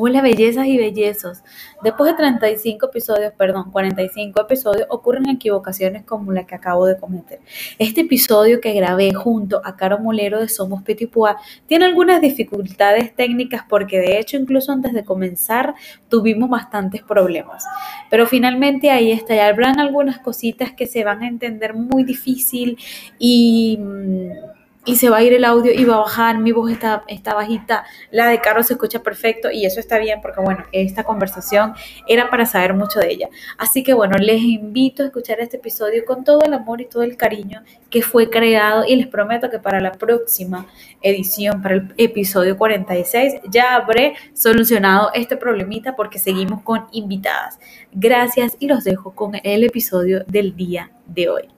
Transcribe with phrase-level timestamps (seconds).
[0.00, 1.42] Hola bellezas y bellezos.
[1.82, 7.40] Después de 35 episodios, perdón, 45 episodios, ocurren equivocaciones como la que acabo de cometer.
[7.80, 11.34] Este episodio que grabé junto a Caro Molero de Somos Petit Pois
[11.66, 15.74] tiene algunas dificultades técnicas porque de hecho incluso antes de comenzar
[16.08, 17.64] tuvimos bastantes problemas.
[18.08, 22.78] Pero finalmente ahí está, ya habrán algunas cositas que se van a entender muy difícil
[23.18, 24.57] y mm,
[24.88, 27.34] y se va a ir el audio y va a bajar, mi voz está, está
[27.34, 31.74] bajita, la de Carlos se escucha perfecto y eso está bien porque bueno, esta conversación
[32.06, 33.28] era para saber mucho de ella.
[33.58, 37.02] Así que bueno, les invito a escuchar este episodio con todo el amor y todo
[37.02, 40.66] el cariño que fue creado y les prometo que para la próxima
[41.02, 47.58] edición, para el episodio 46, ya habré solucionado este problemita porque seguimos con invitadas.
[47.92, 51.57] Gracias y los dejo con el episodio del día de hoy.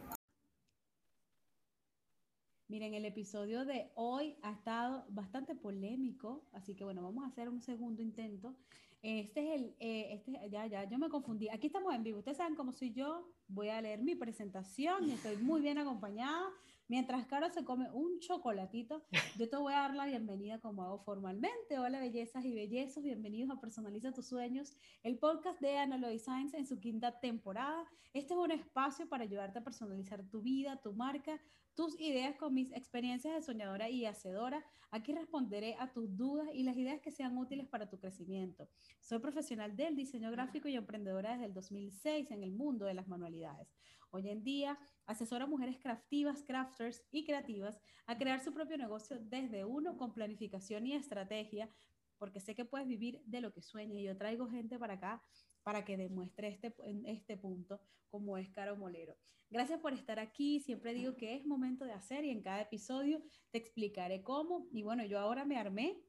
[2.70, 7.48] Miren, el episodio de hoy ha estado bastante polémico, así que bueno, vamos a hacer
[7.48, 8.55] un segundo intento.
[9.02, 11.48] Este es el, eh, este, ya, ya, yo me confundí.
[11.48, 12.18] Aquí estamos en vivo.
[12.18, 13.29] Ustedes saben cómo soy yo.
[13.49, 16.46] Voy a leer mi presentación estoy muy bien acompañada.
[16.91, 19.05] Mientras Caro se come un chocolatito,
[19.38, 21.79] yo te voy a dar la bienvenida como hago formalmente.
[21.79, 24.74] Hola bellezas y bellezos, bienvenidos a Personaliza tus sueños,
[25.05, 27.87] el podcast de Analoy Science en su quinta temporada.
[28.13, 31.41] Este es un espacio para ayudarte a personalizar tu vida, tu marca,
[31.77, 34.66] tus ideas con mis experiencias de soñadora y hacedora.
[34.91, 38.68] Aquí responderé a tus dudas y las ideas que sean útiles para tu crecimiento.
[38.99, 43.07] Soy profesional del diseño gráfico y emprendedora desde el 2006 en el mundo de las
[43.07, 43.68] manualidades.
[44.12, 49.18] Hoy en día asesora a mujeres craftivas, crafters y creativas a crear su propio negocio
[49.20, 51.70] desde uno con planificación y estrategia,
[52.18, 53.98] porque sé que puedes vivir de lo que sueñas.
[53.98, 55.22] Y yo traigo gente para acá
[55.62, 56.74] para que demuestre este,
[57.06, 59.16] este punto, como es Caro Molero.
[59.48, 60.60] Gracias por estar aquí.
[60.60, 64.66] Siempre digo que es momento de hacer y en cada episodio te explicaré cómo.
[64.72, 66.03] Y bueno, yo ahora me armé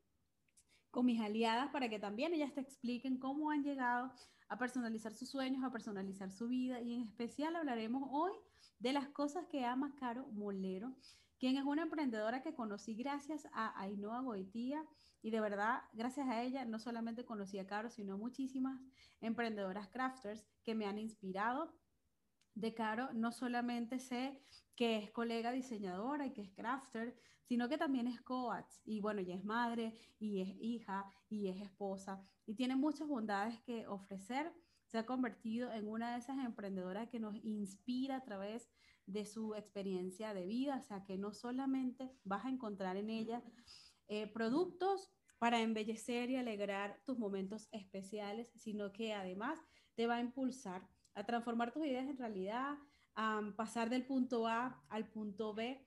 [0.90, 4.12] con mis aliadas para que también ellas te expliquen cómo han llegado
[4.52, 6.82] a personalizar sus sueños, a personalizar su vida.
[6.82, 8.34] Y en especial hablaremos hoy
[8.80, 10.94] de las cosas que ama Caro Molero,
[11.40, 14.86] quien es una emprendedora que conocí gracias a Ainhoa Goitía.
[15.22, 18.78] Y de verdad, gracias a ella, no solamente conocí a Caro, sino muchísimas
[19.22, 21.74] emprendedoras crafters que me han inspirado.
[22.54, 24.42] De Caro, no solamente sé
[24.76, 28.72] que es colega diseñadora y que es crafter, sino que también es coach.
[28.86, 33.60] Y bueno, ella es madre y es hija y es esposa y tiene muchas bondades
[33.62, 34.54] que ofrecer
[34.86, 38.70] se ha convertido en una de esas emprendedoras que nos inspira a través
[39.06, 43.42] de su experiencia de vida, o sea que no solamente vas a encontrar en ella
[44.10, 49.60] eh, productos para embellecer y alegrar tus momentos especiales, sino que además
[49.96, 52.78] te va a impulsar a transformar tus ideas en realidad,
[53.16, 55.86] a pasar del punto A al punto B,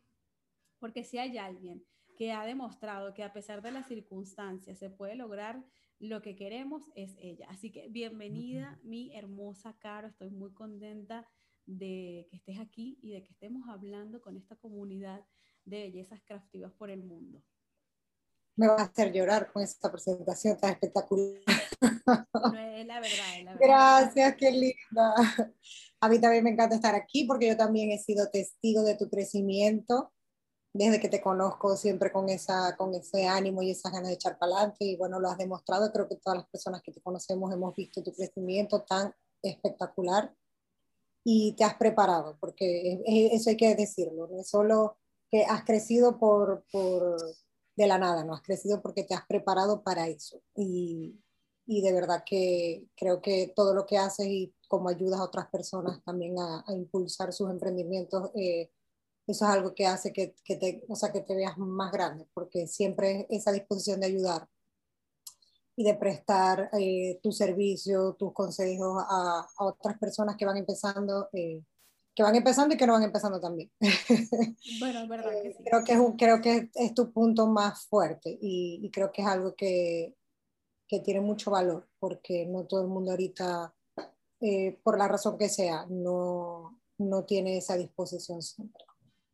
[0.79, 1.85] porque si hay alguien
[2.17, 5.65] que ha demostrado que a pesar de las circunstancias se puede lograr
[5.99, 7.47] lo que queremos es ella.
[7.49, 10.09] Así que bienvenida, mi hermosa Caro.
[10.09, 11.27] Estoy muy contenta
[11.67, 15.25] de que estés aquí y de que estemos hablando con esta comunidad
[15.65, 17.43] de bellezas craftivas por el mundo.
[18.57, 21.41] Me va a hacer llorar con esta presentación tan espectacular.
[21.47, 23.59] es la verdad, es la verdad.
[23.61, 25.15] Gracias, qué linda.
[26.01, 29.09] A mí también me encanta estar aquí porque yo también he sido testigo de tu
[29.09, 30.13] crecimiento
[30.75, 34.37] desde que te conozco siempre con, esa, con ese ánimo y esas ganas de echar
[34.39, 37.53] para adelante y bueno, lo has demostrado, creo que todas las personas que te conocemos
[37.53, 40.35] hemos visto tu crecimiento tan espectacular
[41.23, 44.99] y te has preparado, porque eso hay que decirlo, no es solo
[45.31, 47.17] que has crecido por, por
[47.77, 50.41] de la nada, no has crecido porque te has preparado para eso.
[50.55, 51.21] Y,
[51.67, 55.49] y de verdad que creo que todo lo que haces y cómo ayudas a otras
[55.49, 58.71] personas también a, impulsar sus emprendimientos eh,
[59.27, 62.27] eso es algo que hace que, que, te, o sea, que te veas más grande,
[62.35, 64.49] porque siempre esa disposición de ayudar
[65.77, 71.29] y de prestar eh, tu servicio, tus consejos a, a, otras personas que van empezando,
[71.33, 71.63] eh,
[72.15, 73.71] que van empezando y que no van empezando también.
[74.81, 75.65] Bueno, es verdad que sí.
[75.65, 79.23] creo, que es un, creo que es tu punto más fuerte y, y creo que
[79.23, 80.15] es algo que,
[80.89, 83.75] que, tiene mucho valor, porque no todo el mundo ahorita,
[84.41, 88.85] eh, por la razón que sea, no, no tiene esa disposición siempre.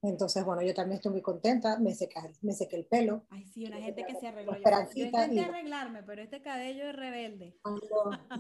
[0.02, 3.26] Entonces, bueno, yo también estoy muy contenta, me sequé, me sequé el pelo.
[3.28, 4.54] Ay, sí, una gente que se arregló.
[4.54, 4.62] Yo,
[4.94, 7.58] yo intenté arreglarme, pero este cabello es rebelde.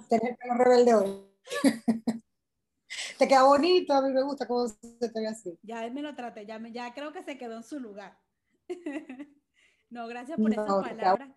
[0.08, 1.30] Tener el pelo rebelde hoy.
[3.20, 5.58] te queda bonito, a mí me gusta cómo se te ve así.
[5.62, 8.18] Ya me lo traté, ya, me, ya creo que se quedó en su lugar.
[9.90, 11.30] no, gracias por esas palabras.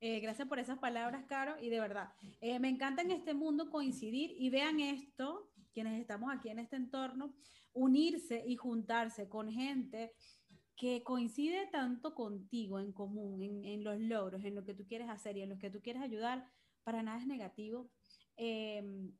[0.00, 3.68] Eh, gracias por esas palabras, Caro, y de verdad, eh, me encanta en este mundo
[3.68, 7.34] coincidir y vean esto, quienes estamos aquí en este entorno,
[7.72, 10.12] unirse y juntarse con gente
[10.76, 15.36] que coincide tanto contigo en común, en, los logros, en lo que tú quieres hacer
[15.36, 16.46] y en lo que tú quieres ayudar,
[16.84, 17.90] para nada es negativo.
[18.36, 19.10] Em,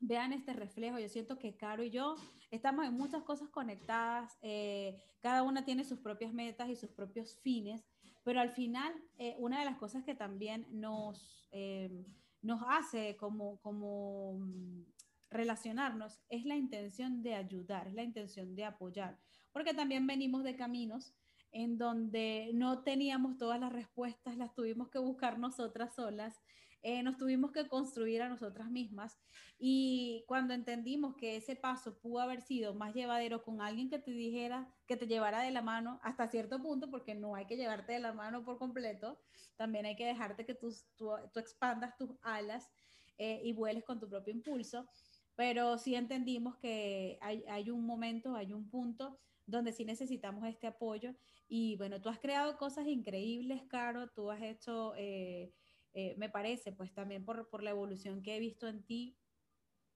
[0.00, 0.98] vean este reflejo.
[0.98, 2.16] Yo siento que Caro y yo
[2.50, 4.36] estamos en muchas cosas conectadas.
[4.42, 7.84] Eh, cada una tiene sus propias metas y sus propios fines,
[8.22, 12.04] pero al final, eh, una de las cosas que también nos, em,
[12.42, 14.84] nos hace como, como mm,
[15.30, 19.18] relacionarnos es la intención de ayudar, es la intención de apoyar
[19.54, 21.14] porque también venimos de caminos
[21.52, 26.42] en donde no teníamos todas las respuestas, las tuvimos que buscar nosotras solas,
[26.84, 29.18] eh, nos tuvimos que construir a nosotras mismas
[29.58, 34.10] y cuando entendimos que ese paso pudo haber sido más llevadero con alguien que te
[34.10, 37.94] dijera, que te llevara de la mano hasta cierto punto, porque no hay que llevarte
[37.94, 39.18] de la mano por completo,
[39.56, 42.70] también hay que dejarte que tú, tú, expandas tus alas
[43.16, 44.86] eh, y vueles con tu propio impulso,
[45.34, 50.66] pero sí entendimos que hay, hay un momento, hay un punto donde sí necesitamos este
[50.66, 51.14] apoyo.
[51.48, 55.52] Y bueno, tú has creado cosas increíbles, Caro, tú has hecho, eh,
[55.94, 59.16] eh, me parece, pues también por, por, la evolución que he visto en ti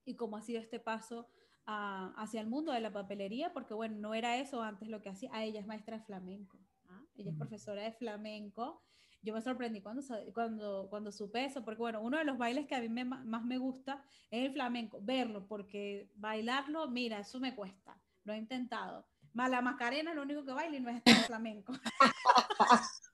[0.05, 1.27] y cómo ha sido este paso
[1.71, 5.29] hacia el mundo de la papelería, porque bueno, no era eso antes lo que hacía,
[5.33, 7.03] ah, ella es maestra de flamenco, ¿ah?
[7.15, 8.81] ella es profesora de flamenco.
[9.21, 10.01] Yo me sorprendí cuando,
[10.33, 13.59] cuando, cuando supe eso, porque bueno, uno de los bailes que a mí más me
[13.59, 19.61] gusta es el flamenco, verlo, porque bailarlo, mira, eso me cuesta, lo he intentado la
[19.61, 21.73] Macarena lo único que baila y no es flamenco.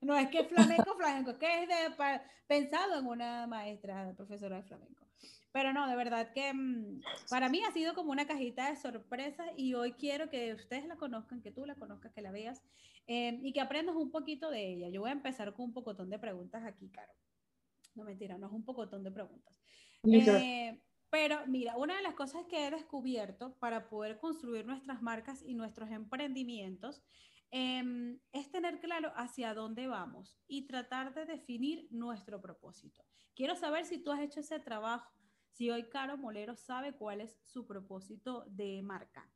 [0.00, 4.62] no es que es flamenco, flamenco, que es de, pensado en una maestra, profesora de
[4.62, 5.06] flamenco.
[5.52, 9.48] Pero no, de verdad que mm, para mí ha sido como una cajita de sorpresas
[9.56, 12.62] y hoy quiero que ustedes la conozcan, que tú la conozcas, que la veas
[13.06, 14.88] em, y que aprendas un poquito de ella.
[14.88, 17.12] Yo voy a empezar con un pocotón de preguntas aquí, Caro.
[17.94, 19.54] No mentira, no es un pocotón de preguntas.
[21.10, 25.54] Pero mira, una de las cosas que he descubierto para poder construir nuestras marcas y
[25.54, 27.02] nuestros emprendimientos
[27.50, 33.02] em, es tener claro hacia dónde vamos y tratar de definir nuestro propósito.
[33.34, 35.10] Quiero saber si tú has hecho ese trabajo,
[35.52, 39.30] si hoy Caro Molero sabe cuál es su propósito de marca.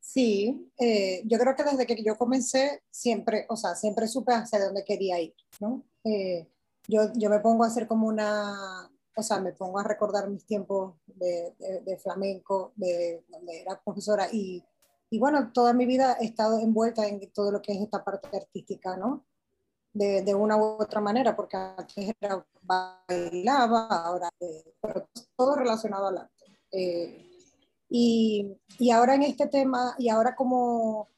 [0.00, 4.64] Sí, eh, yo creo que desde que yo comencé siempre, o sea, siempre supe hacia
[4.64, 5.84] dónde quería ir, ¿no?
[6.04, 6.48] Eh,
[6.86, 10.46] yo, yo me pongo a hacer como una, o sea, me pongo a recordar mis
[10.46, 11.54] tiempos de,
[11.84, 14.64] de, flamenco, de donde era profesora y,
[15.10, 18.36] y, bueno, toda mi vida he estado envuelta en todo lo que es esta parte
[18.36, 19.26] artística, ¿no?
[19.92, 26.08] De, de una u otra manera, porque antes era bailaba, ahora, eh, pero todo relacionado
[26.08, 26.44] al arte.
[26.72, 27.24] Eh,
[27.88, 31.08] y, y, ahora en este tema, y ahora como,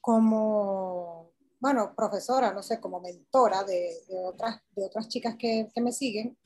[0.00, 1.30] como
[1.60, 5.92] bueno, profesora, no sé, como mentora de, de otras, de otras chicas que, que me
[5.92, 6.36] siguen,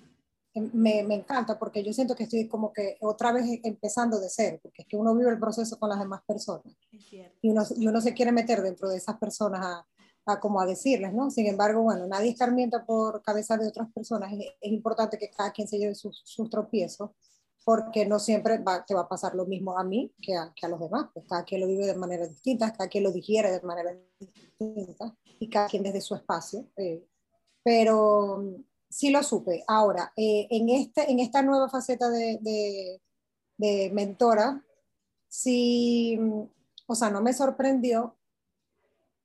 [0.55, 4.59] me, me, encanta porque yo siento que estoy como que otra vez empezando de cero,
[4.63, 6.75] porque es que uno vive el proceso con las demás personas
[7.43, 9.87] y uno, y uno se quiere meter dentro de esas personas a,
[10.27, 11.31] a, como a decirles, ¿no?
[11.31, 15.51] Sin embargo, bueno, nadie escarmienta por cabeza de otras personas, es, es importante que cada
[15.53, 17.11] quien se lleve sus, sus tropiezos,
[17.65, 20.67] porque no siempre va, te va a pasar lo mismo a mí que a, que
[20.67, 23.51] a los demás, pues cada quien lo vive de manera distinta, cada quien lo digiere
[23.51, 26.69] de manera distinta y cada quien desde su espacio.
[26.77, 27.07] Eh,
[27.63, 28.45] pero
[28.95, 29.65] sí lo supe.
[29.67, 33.01] Ahora, eh, en, este, en esta nueva faceta de,
[33.57, 34.65] de, mentora,
[35.29, 36.19] sí,
[36.87, 38.17] o sea, no me sorprendió,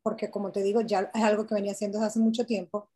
[0.02, 2.90] porque como te digo, ya es algo que venía haciendo desde hace mucho tiempo,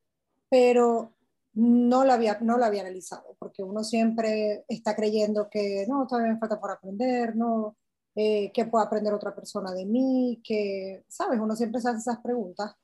[0.50, 1.14] pero
[1.54, 6.34] no lo había, no lo había analizado, porque uno siempre está creyendo que no, todavía
[6.34, 7.78] me falta por aprender, no,
[8.16, 11.40] eh, que pueda aprender otra persona de mí, que, ¿sabes?
[11.40, 12.76] Uno siempre se hace esas preguntas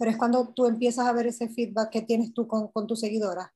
[0.00, 3.00] pero es cuando tú empiezas a ver ese feedback que tienes tú con, con tus
[3.00, 3.50] seguidoras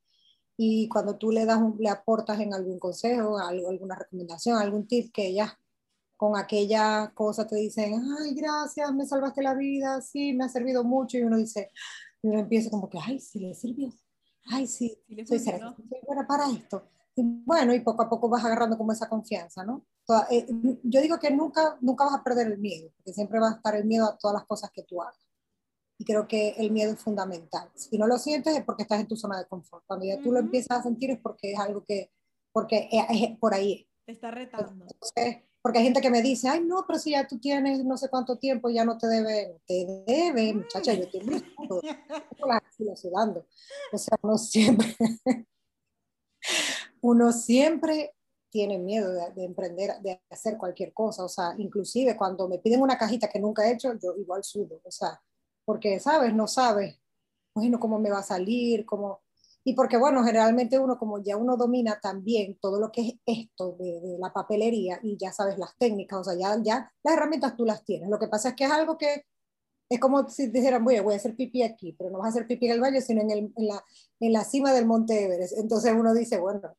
[0.59, 5.11] y cuando tú le das le aportas en algún consejo, algo, alguna recomendación, algún tip
[5.11, 5.53] que ellas
[6.19, 10.85] con aquella cosa te dicen, ay, gracias, me salvaste la vida, sí, me ha servido
[10.85, 11.71] mucho, y uno dice,
[12.23, 13.91] y uno empieza como que, ay, sí le sirvió,
[14.51, 15.61] ay, sí, soy, soy
[16.07, 16.91] buena para esto.
[17.17, 19.87] Y bueno, y poco a poco vas agarrando como esa confianza, ¿no?
[20.31, 20.47] Eh,
[20.83, 23.75] yo digo que nunca, nunca vas a perder el miedo, porque siempre va a estar
[23.75, 25.24] el miedo a todas las cosas que tú hagas.
[25.99, 27.71] Y creo que el miedo es fundamental.
[27.75, 29.85] Si no lo sientes es porque estás en tu zona de confort.
[29.87, 32.11] Cuando ya tú lo empiezas a sentir es porque es algo que,
[32.53, 33.87] porque es, por ahí.
[34.05, 34.87] Te está retando.
[35.63, 38.09] porque hay gente que me dice, ay, no, pero si ya tú tienes no sé
[38.09, 41.23] cuánto tiempo, ya no te debe, te debe, muchacha, yo te
[42.47, 42.63] la
[42.97, 43.47] sudando.
[43.93, 44.97] O sea, uno siempre,
[47.01, 48.15] uno siempre
[48.51, 51.25] tiene miedo de, de, emprender, de hacer cualquier cosa.
[51.25, 54.81] O sea, inclusive cuando me piden una cajita que nunca he hecho, yo igual sudo.
[54.85, 55.21] O sea,
[55.65, 56.35] porque, ¿sabes?
[56.35, 56.99] No sabes,
[57.55, 59.23] bueno, cómo me va a salir, cómo...
[59.65, 63.77] y porque, bueno, generalmente uno, como ya uno domina también todo lo que es esto
[63.79, 67.57] de, de, la papelería y ya sabes las técnicas, o sea, ya, ya las herramientas
[67.57, 68.09] tú las tienes.
[68.11, 69.25] Lo que pasa es que es algo que
[69.89, 72.47] es como si dijeran, voy, voy a hacer pipí aquí, pero no vas a hacer
[72.47, 73.85] pipí en el baño, sino en, el, en, la,
[74.21, 75.59] en la cima del Monte Everest.
[75.59, 76.77] Entonces uno dice, bueno,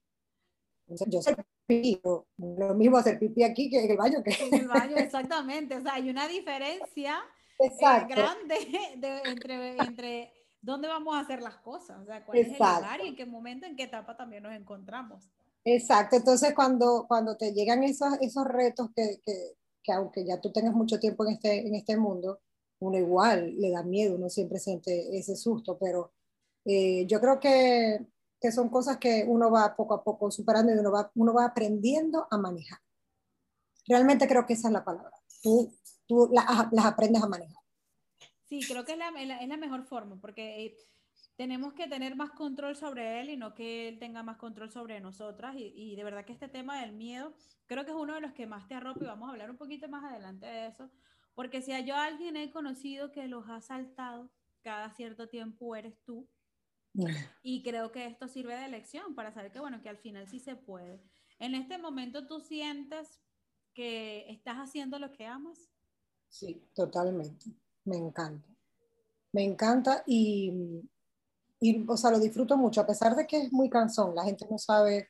[0.88, 1.36] yo sé
[1.68, 2.02] pipí,
[2.38, 4.24] lo mismo hacer pipí aquí que en el baño.
[4.24, 4.32] Que...
[4.32, 5.76] En el baño, exactamente.
[5.78, 7.20] O sea, hay una diferencia
[7.60, 8.56] eh, grande
[8.98, 13.02] de, entre, entre dónde vamos a hacer las cosas, o sea, cuál es el lugar
[13.04, 15.30] y en qué momento, en qué etapa también nos encontramos.
[15.64, 20.52] Exacto, entonces cuando, cuando te llegan esos, esos retos que, que, que, aunque ya tú
[20.52, 22.40] tengas mucho tiempo en este, en este mundo,
[22.80, 26.14] uno igual le da miedo, uno siempre siente ese susto, pero
[26.66, 28.06] eh, yo creo que,
[28.40, 31.46] que, son cosas que uno va poco a poco superando y uno va, uno va
[31.46, 32.80] aprendiendo a manejar.
[33.88, 35.14] Realmente creo que esa es la palabra.
[35.42, 35.72] Tú,
[36.08, 37.64] tú las, las aprendes a manejar.
[38.44, 40.78] Sí, creo que es la, es la mejor forma, porque eh,
[41.36, 45.00] tenemos que tener más control sobre él y no que él tenga más control sobre
[45.00, 45.56] nosotras.
[45.58, 47.34] Y, y, de verdad que este tema del miedo,
[47.66, 49.58] creo que es uno de los que más te arropa y vamos a hablar un
[49.58, 50.90] poquito más adelante de eso.
[51.34, 54.32] Porque si yo a alguien he conocido que los ha saltado
[54.62, 56.30] cada cierto tiempo, eres tú.
[57.44, 60.40] Y creo que esto sirve de lección para saber que, bueno, que al final sí
[60.40, 61.04] se puede.
[61.40, 63.22] En este momento tú sientes
[63.74, 65.70] que estás haciendo lo que amas.
[66.38, 67.46] Sí, totalmente
[67.86, 68.46] me encanta.
[69.32, 70.82] Me encanta y,
[71.62, 74.46] y, o sea, lo disfruto mucho, a pesar de que es muy cansón, la gente
[74.50, 75.10] no sabe,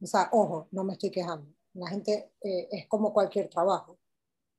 [0.00, 3.98] o sea, ojo, no me estoy quejando, la gente eh, es como cualquier trabajo.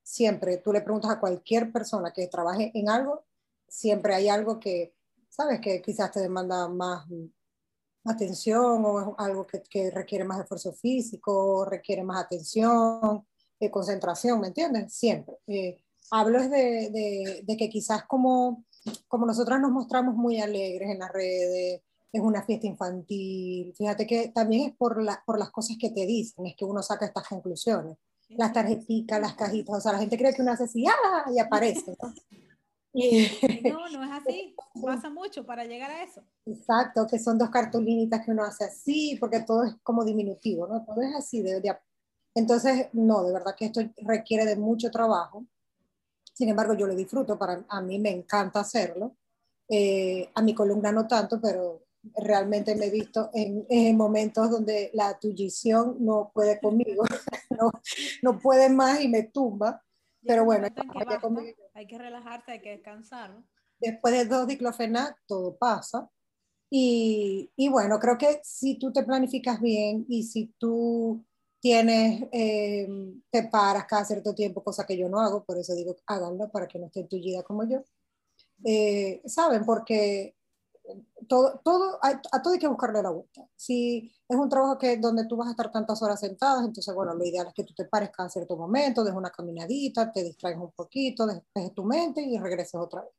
[0.03, 3.23] Siempre, tú le preguntas a cualquier persona que trabaje en algo,
[3.67, 4.93] siempre hay algo que,
[5.29, 7.07] sabes, que quizás te demanda más
[8.03, 13.25] atención o es algo que, que requiere más esfuerzo físico, requiere más atención,
[13.69, 14.93] concentración, ¿me entiendes?
[14.93, 15.35] Siempre.
[15.47, 15.77] Eh,
[16.09, 18.65] hablo de, de, que quizás como,
[19.07, 21.81] como nosotras nos mostramos muy alegres en las redes,
[22.13, 26.05] es una fiesta infantil, fíjate que también es por, la, por las cosas que te
[26.05, 27.97] dicen, es que uno saca estas conclusiones.
[28.29, 31.29] Las tarjetitas, las cajitas, o sea, la gente cree que uno hace así, ¡ah!
[31.33, 31.95] y aparece.
[32.01, 32.13] ¿no?
[32.93, 36.21] no, no es así, pasa mucho para llegar a eso.
[36.45, 40.83] Exacto, que son dos cartulinitas que uno hace así, porque todo es como diminutivo, ¿no?
[40.83, 41.41] Todo es así.
[41.41, 41.73] De, de,
[42.33, 45.45] entonces, no, de verdad que esto requiere de mucho trabajo.
[46.33, 49.17] Sin embargo, yo lo disfruto, para, a mí me encanta hacerlo.
[49.67, 51.85] Eh, a mi columna no tanto, pero
[52.15, 57.03] realmente me he visto en, en momentos donde la tullición no puede conmigo,
[57.49, 57.71] no,
[58.21, 59.83] no, puede más y me tumba.
[60.23, 60.81] Pero bueno, que
[61.73, 63.43] hay que relajarse, hay que descansar.
[63.79, 66.09] Después de dos diclofenac, todo pasa.
[66.69, 71.25] Y, y, bueno, creo que si tú te planificas bien y si tú
[71.61, 72.87] tienes, eh,
[73.29, 76.67] te paras cada cierto tiempo, cosa que yo no hago, por eso digo háganlo para
[76.67, 77.83] que no estén tullida como yo.
[78.65, 79.63] Eh, ¿Saben?
[79.65, 80.35] Porque
[81.27, 83.47] todo, todo, a, a, todo hay que buscarle la vuelta.
[83.55, 87.13] Si es un trabajo que, donde tú vas a estar tantas horas sentadas, entonces, bueno,
[87.13, 90.61] lo ideal es que tú te pares cada cierto momento, des una caminadita, te distraigas
[90.61, 93.11] un poquito, despejes tu mente y regreses otra vez.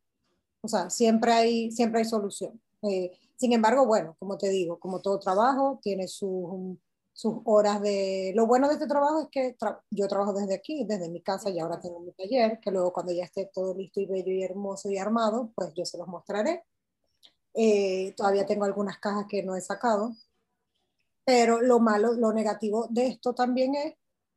[0.62, 2.60] O sea, siempre hay, siempre hay solución.
[2.82, 6.76] Eh, sin embargo, bueno, como te digo, como todo trabajo, tiene sus
[7.22, 8.32] sus horas de...
[8.34, 9.56] Lo bueno de este trabajo es que
[9.90, 13.12] yo trabajo desde aquí, desde mi casa y ahora tengo mi taller, que luego cuando
[13.12, 16.64] ya esté todo listo y bello y hermoso y armado, pues yo se los mostraré.
[17.54, 20.16] Eh, todavía tengo algunas cajas que no he sacado,
[21.24, 23.94] pero lo malo, lo negativo de esto también es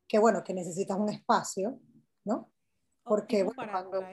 [0.08, 1.80] que, bueno, que necesitas un espacio,
[2.24, 2.51] ¿no?
[3.06, 4.04] Porque bueno, cuando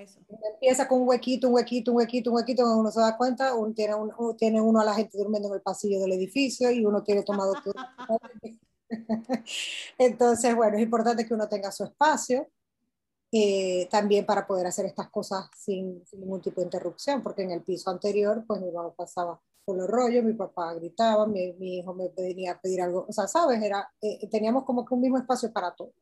[0.52, 3.72] empieza con un huequito, un huequito, un huequito, un huequito, uno se da cuenta, uno
[3.72, 7.02] tiene, un, tiene uno a la gente durmiendo en el pasillo del edificio y uno
[7.02, 7.74] tiene tomado todo.
[9.98, 12.46] Entonces, bueno, es importante que uno tenga su espacio
[13.32, 17.52] eh, también para poder hacer estas cosas sin, sin, ningún tipo de interrupción, porque en
[17.52, 21.78] el piso anterior, pues mi mamá pasaba por los rollos, mi papá gritaba, mi, mi,
[21.78, 25.00] hijo me venía a pedir algo, o sea, sabes, Era, eh, teníamos como que un
[25.00, 25.94] mismo espacio para todo.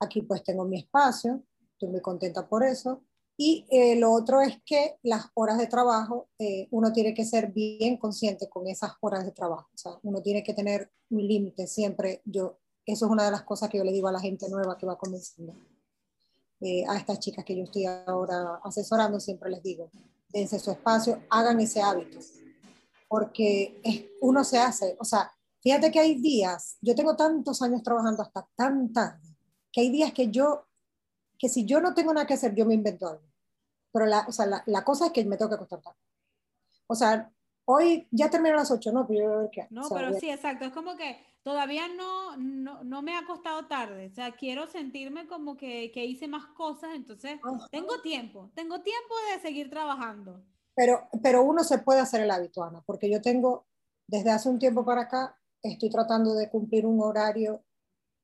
[0.00, 1.42] Aquí pues tengo mi espacio,
[1.74, 3.02] estoy muy contenta por eso.
[3.36, 7.52] Y eh, lo otro es que las horas de trabajo, eh, uno tiene que ser
[7.52, 9.68] bien consciente con esas horas de trabajo.
[9.74, 12.22] O sea, uno tiene que tener un límite siempre.
[12.24, 14.78] Yo, eso es una de las cosas que yo le digo a la gente nueva
[14.78, 15.54] que va comenzando.
[16.60, 19.90] Eh, a estas chicas que yo estoy ahora asesorando, siempre les digo,
[20.28, 22.20] dense su espacio, hagan ese hábito.
[23.08, 27.82] Porque es, uno se hace, o sea, fíjate que hay días, yo tengo tantos años
[27.82, 29.36] trabajando hasta tan tarde,
[29.72, 30.66] que hay días que yo
[31.38, 33.24] que si yo no tengo nada que hacer, yo me invento algo.
[33.92, 35.98] Pero la, o sea, la, la cosa es que me tengo que acostar tarde.
[36.86, 37.30] O sea,
[37.66, 39.06] hoy ya termino a las 8, ¿no?
[39.06, 39.66] Pero yo voy a ver qué.
[39.70, 40.64] No, o sea, pero sí, exacto.
[40.64, 44.08] Es como que todavía no, no, no, me ha acostado tarde.
[44.10, 47.68] O sea, quiero sentirme como que, que hice más cosas, entonces Ajá.
[47.70, 50.42] tengo tiempo, tengo tiempo de seguir trabajando.
[50.74, 53.66] Pero, pero uno se puede hacer el hábito, Ana, porque yo tengo
[54.08, 57.62] desde hace un tiempo para acá estoy tratando de cumplir un horario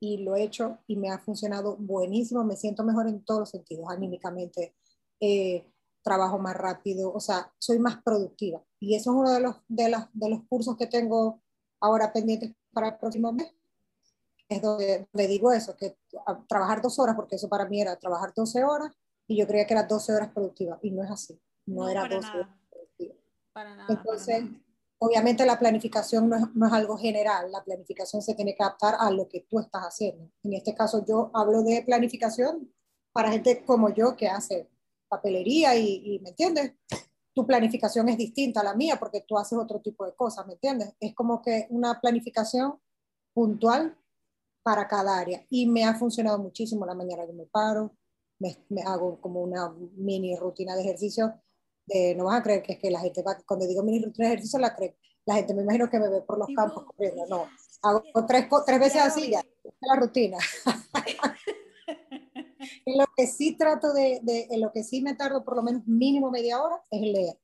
[0.00, 3.50] y lo he hecho y me ha funcionado buenísimo, me siento mejor en todos los
[3.50, 4.74] sentidos, anímicamente,
[5.20, 5.70] eh,
[6.02, 8.64] trabajo más rápido, o sea, soy más productiva.
[8.80, 11.42] Y eso es uno de los, de, de los cursos que tengo
[11.80, 13.52] ahora pendientes para el próximo mes.
[14.48, 15.96] Es donde, le digo eso, que
[16.48, 18.92] trabajar dos horas, porque eso para mí era trabajar 12 horas
[19.28, 22.16] y yo creía que era 12 horas productivas y no es así, no, era 12
[22.16, 23.16] horas productivas.
[23.52, 23.86] Para nada.
[23.94, 24.44] Entonces,
[25.02, 29.28] obviamente la planificación no es, algo general, la planificación se tiene que adaptar a lo
[29.28, 30.30] que tú estás haciendo.
[30.42, 32.70] En este caso yo hablo de planificación
[33.12, 34.68] para gente como yo que hace
[35.08, 36.74] papelería y, y, ¿me entiendes?
[37.34, 40.52] Tu planificación es distinta a la mía porque tú haces otro tipo de cosas, ¿me
[40.52, 40.92] entiendes?
[41.00, 42.78] Es como que una planificación
[43.32, 43.96] puntual
[44.62, 47.96] para cada área y me ha funcionado muchísimo la mañana que me paro,
[48.38, 51.40] me, me hago como una mini rutina de ejercicio
[52.16, 54.34] no vas a creer que es que la gente va, cuando digo mini rutina de
[54.34, 57.26] ejercicio, la, cree, la gente me imagino que me ve por los campos corriendo.
[57.26, 57.48] No,
[57.82, 59.44] hago tres, tres veces así ya,
[59.80, 60.38] la rutina.
[62.86, 65.62] en lo que sí trato de, de, en lo que sí me tardo por lo
[65.62, 67.38] menos mínimo media hora es leer.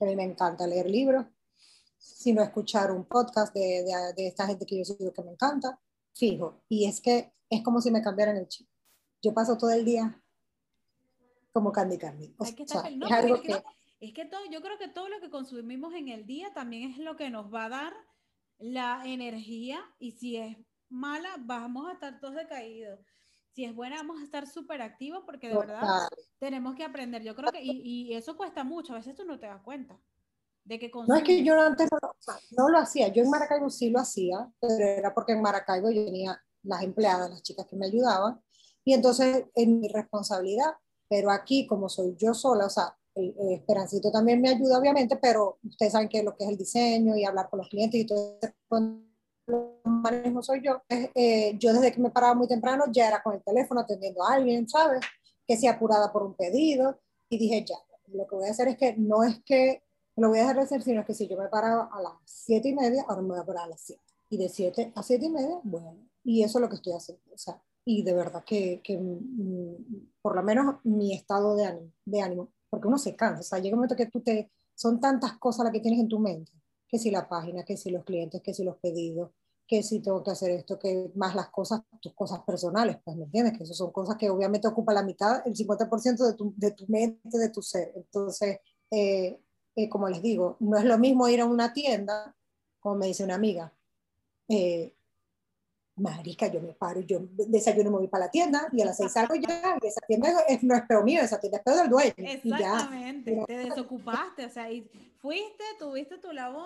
[0.00, 1.26] A mí me encanta leer libros,
[1.98, 5.78] sino escuchar un podcast de, de, de esta gente que yo sigo que me encanta,
[6.14, 6.62] fijo.
[6.68, 8.68] Y es que es como si me cambiaran el chip.
[9.22, 10.20] Yo paso todo el día
[11.54, 12.34] como Candy Candy.
[12.36, 13.62] O sea, no, es algo que, que,
[14.00, 16.98] es que todo, yo creo que todo lo que consumimos en el día también es
[16.98, 17.94] lo que nos va a dar
[18.58, 20.56] la energía y si es
[20.88, 22.98] mala vamos a estar todos decaídos.
[23.52, 26.08] Si es buena vamos a estar súper activos porque de verdad Total.
[26.40, 27.22] tenemos que aprender.
[27.22, 29.96] Yo creo que, y, y, eso cuesta mucho, a veces tú no te das cuenta.
[30.64, 31.08] De que consumes.
[31.08, 33.90] no es que yo antes no, o sea, no lo hacía, yo en Maracaibo sí
[33.90, 37.86] lo hacía, pero era porque en Maracaibo yo tenía las empleadas, las chicas que me
[37.86, 38.40] ayudaban,
[38.82, 40.74] y entonces es mi responsabilidad
[41.08, 45.16] pero aquí, como soy yo sola, o sea, el, el Esperancito también me ayuda, obviamente,
[45.16, 48.06] pero ustedes saben que lo que es el diseño y hablar con los clientes y
[48.06, 48.54] todo eso,
[49.84, 50.82] manejo soy yo.
[50.88, 54.34] Eh, yo desde que me paraba muy temprano ya era con el teléfono atendiendo a
[54.34, 55.00] alguien, ¿sabes?
[55.46, 57.76] Que se apurada por un pedido y dije, ya,
[58.08, 59.82] lo que voy a hacer es que no es que
[60.16, 62.68] lo voy a dejar de hacer, sino que si yo me paraba a las siete
[62.68, 64.02] y media, ahora me voy a parar a las siete.
[64.30, 67.22] Y de siete a siete y media, bueno, y eso es lo que estoy haciendo.
[67.32, 71.92] O sea, y de verdad que, que mm, por lo menos mi estado de ánimo,
[72.04, 75.00] de ánimo, porque uno se cansa, o sea, llega un momento que tú te, son
[75.00, 76.52] tantas cosas las que tienes en tu mente,
[76.88, 79.30] que si la página, que si los clientes, que si los pedidos,
[79.66, 83.24] que si tengo que hacer esto, que más las cosas, tus cosas personales, pues me
[83.24, 86.70] entiendes, que eso son cosas que obviamente ocupan la mitad, el 50% de tu, de
[86.72, 87.92] tu mente, de tu ser.
[87.96, 88.58] Entonces,
[88.90, 89.40] eh,
[89.76, 92.36] eh, como les digo, no es lo mismo ir a una tienda,
[92.78, 93.72] como me dice una amiga,
[94.48, 94.94] eh,
[95.96, 99.12] marica, yo me paro, yo desayuno me voy para la tienda y a las seis
[99.12, 102.14] salgo ya, y esa tienda es, no es mío, esa tienda es peor del dueño.
[102.16, 103.44] Exactamente, y ya.
[103.46, 106.64] te desocupaste, o sea, y fuiste, tuviste tu labor,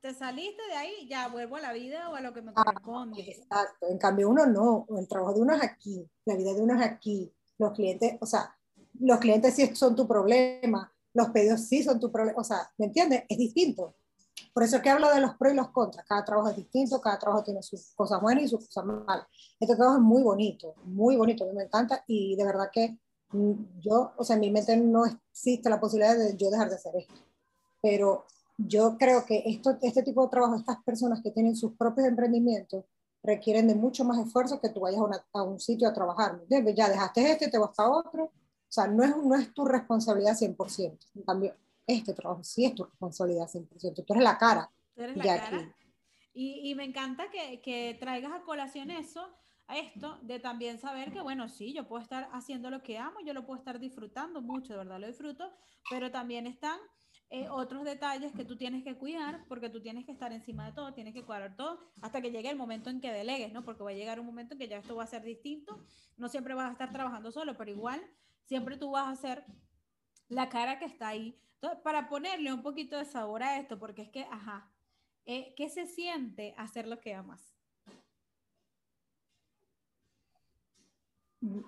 [0.00, 3.20] te saliste de ahí, ya vuelvo a la vida o a lo que me corresponde.
[3.20, 6.62] Ah, exacto, en cambio uno no, el trabajo de uno es aquí, la vida de
[6.62, 8.56] uno es aquí, los clientes, o sea,
[8.98, 12.86] los clientes sí son tu problema, los pedidos sí son tu problema, o sea, ¿me
[12.86, 13.24] entiendes?
[13.28, 13.94] Es distinto.
[14.52, 16.04] Por eso es que hablo de los pros y los contras.
[16.06, 19.26] Cada trabajo es distinto, cada trabajo tiene sus cosas buenas y sus cosas malas.
[19.58, 22.98] Este trabajo es muy bonito, muy bonito, me encanta y de verdad que
[23.32, 26.76] mm, yo, o sea, en mi mente no existe la posibilidad de yo dejar de
[26.76, 27.14] hacer esto.
[27.80, 28.26] Pero
[28.58, 32.84] yo creo que esto, este tipo de trabajo, estas personas que tienen sus propios emprendimientos,
[33.22, 36.40] requieren de mucho más esfuerzo que tú vayas a, una, a un sitio a trabajar.
[36.48, 38.24] Ya dejaste este, te vas a otro.
[38.24, 40.98] O sea, no es, no es tu responsabilidad 100%.
[41.16, 41.54] En cambio,
[41.90, 44.70] este trabajo sí es tu responsabilidad 100%, tú eres la cara.
[44.94, 45.56] Tú eres la cara.
[45.58, 45.72] Aquí.
[46.32, 49.28] Y, y, me encanta que, que, traigas a colación eso,
[49.66, 53.18] a esto, de también saber que, bueno, sí, yo puedo estar haciendo lo que amo,
[53.24, 55.52] yo lo puedo estar disfrutando mucho, de verdad lo disfruto,
[55.90, 56.78] pero también están
[57.32, 60.72] eh, otros detalles que tú tienes que cuidar, porque tú tienes que estar encima de
[60.72, 63.64] todo, tienes que cuadrar todo, hasta que llegue el momento en que delegues, ¿no?
[63.64, 65.80] Porque va a llegar un momento en que ya esto va a ser distinto,
[66.16, 68.00] no siempre vas a estar trabajando solo, pero igual,
[68.46, 69.44] siempre tú vas a ser
[70.28, 74.00] la cara que está ahí entonces, para ponerle un poquito de sabor a esto, porque
[74.00, 74.72] es que, ajá,
[75.26, 77.54] eh, ¿qué se siente hacer lo que amas?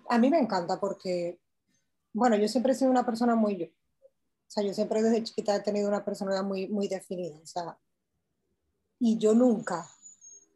[0.09, 1.39] A mí me encanta porque,
[2.15, 3.67] bueno, yo siempre he sido una persona muy yo.
[3.67, 7.39] O sea, yo siempre desde chiquita he tenido una personalidad muy, muy definida.
[7.39, 7.79] O sea,
[8.99, 9.87] y yo nunca,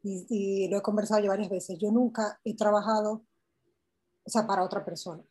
[0.03, 3.27] y, y lo he conversado yo varias veces, yo nunca he trabajado,
[4.25, 5.23] o sea, para otra persona.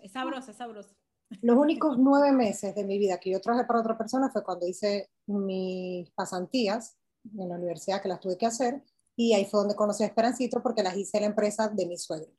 [0.00, 1.01] Es sabroso, es sabroso.
[1.40, 4.66] Los únicos nueve meses de mi vida que yo trabajé para otra persona fue cuando
[4.66, 8.82] hice mis pasantías en la universidad, que las tuve que hacer,
[9.16, 11.96] y ahí fue donde conocí a Esperancito porque las hice en la empresa de mi
[11.96, 12.32] suegro.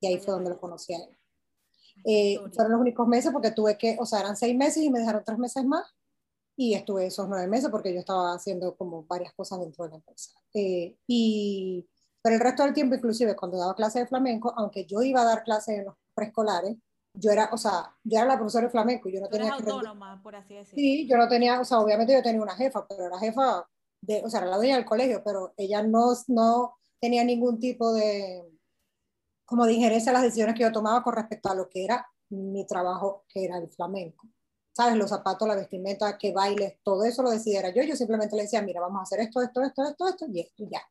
[0.00, 1.18] Y ahí fue donde lo conocí a él.
[2.04, 5.00] Eh, fueron los únicos meses porque tuve que, o sea, eran seis meses y me
[5.00, 5.84] dejaron tres meses más
[6.56, 9.96] y estuve esos nueve meses porque yo estaba haciendo como varias cosas dentro de la
[9.96, 10.32] empresa.
[10.54, 11.88] Eh, y
[12.22, 15.24] pero el resto del tiempo, inclusive cuando daba clases de flamenco, aunque yo iba a
[15.24, 16.76] dar clases en los preescolares,
[17.16, 20.36] yo era, o sea, yo era la profesora de flamenco, yo no tenía autónoma, por
[20.36, 20.76] así decirlo.
[20.76, 23.66] Sí, yo no tenía, o sea, obviamente yo tenía una jefa, pero era jefa
[24.00, 27.92] de, o sea, era la dueña del colegio, pero ella no, no tenía ningún tipo
[27.92, 28.44] de,
[29.44, 32.06] como de injerencia en las decisiones que yo tomaba con respecto a lo que era
[32.28, 34.28] mi trabajo, que era el flamenco.
[34.72, 34.96] ¿Sabes?
[34.96, 37.82] Los zapatos, la vestimenta, que bailes, todo eso lo decidiera yo.
[37.82, 40.64] Yo simplemente le decía, mira, vamos a hacer esto, esto, esto, esto, esto y esto,
[40.64, 40.82] y ya.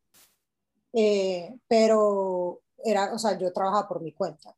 [0.91, 4.55] Eh, pero era, o sea, yo trabajaba por mi cuenta.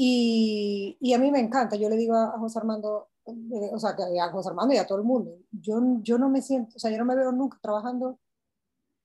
[0.00, 3.96] Y, y, a mí me encanta, yo le digo a José Armando, eh, o sea,
[4.22, 6.88] a José Armando y a todo el mundo, yo, yo no me siento, o sea,
[6.92, 8.16] yo no me veo nunca trabajando,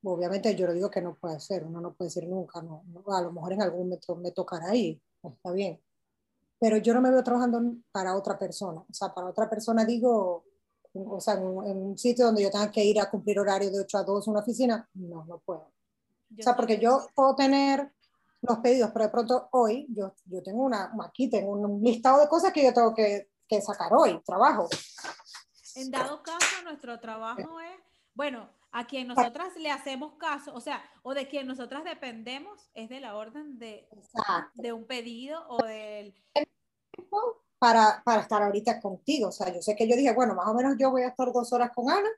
[0.04, 3.22] obviamente yo le digo que no puede ser, uno no puede decir nunca, no, a
[3.24, 5.82] lo mejor en algún momento me tocará ahí, está bien,
[6.60, 7.60] pero yo no me veo trabajando
[7.92, 10.46] para otra persona, o sea, para otra persona digo,
[10.94, 13.80] o sea, en, en un sitio donde yo tenga que ir a cumplir horario de
[13.80, 15.72] 8 a 2 en una oficina, no, no puedo.
[16.38, 17.92] O sea, porque yo puedo tener
[18.44, 22.28] los pedidos, pero de pronto hoy yo, yo tengo una, aquí tengo un listado de
[22.28, 24.68] cosas que yo tengo que, que sacar hoy, trabajo.
[25.76, 27.80] En dado caso, nuestro trabajo es,
[28.14, 32.90] bueno, a quien nosotras le hacemos caso, o sea, o de quien nosotras dependemos, es
[32.90, 33.88] de la orden de,
[34.56, 36.14] de un pedido o del...
[37.58, 40.54] Para, para estar ahorita contigo, o sea, yo sé que yo dije, bueno, más o
[40.54, 42.10] menos yo voy a estar dos horas con Ana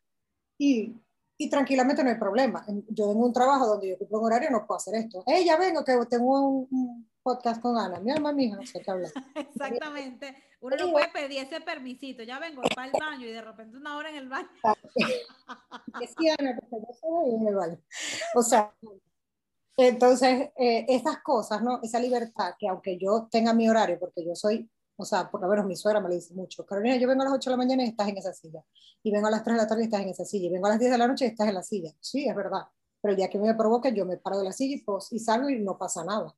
[0.57, 0.91] y
[1.37, 2.65] y tranquilamente no hay problema.
[2.89, 5.23] Yo en un trabajo donde yo cumplo un horario no puedo hacer esto.
[5.25, 7.99] Ella ya vengo que tengo un, podcast con Ana.
[7.99, 9.11] Mi alma, mija, no sé qué hablar.
[9.35, 10.35] Exactamente.
[10.61, 12.21] Uno no puede pedir ese permisito.
[12.21, 14.47] Ya vengo para el baño y de repente una hora en el baño.
[15.99, 17.77] Decía Ana, que yo soy en el baño.
[18.35, 18.71] O sea,
[19.77, 21.79] entonces, eh, esas cosas, ¿no?
[21.81, 25.47] Esa libertad que aunque yo tenga mi horario, porque yo soy o sea, por lo
[25.47, 26.65] menos mi suegra me lo dice mucho.
[26.65, 28.63] Carolina, yo vengo a las 8 de la mañana y estás en esa silla.
[29.03, 30.47] Y vengo a las 3 de la tarde y estás en esa silla.
[30.47, 31.93] Y vengo a las 10 de la noche y estás en la silla.
[31.99, 32.63] Sí, es verdad.
[33.01, 35.19] Pero el día que me provoque, yo me paro de la silla y, pues, y
[35.19, 36.33] salgo y no pasa nada.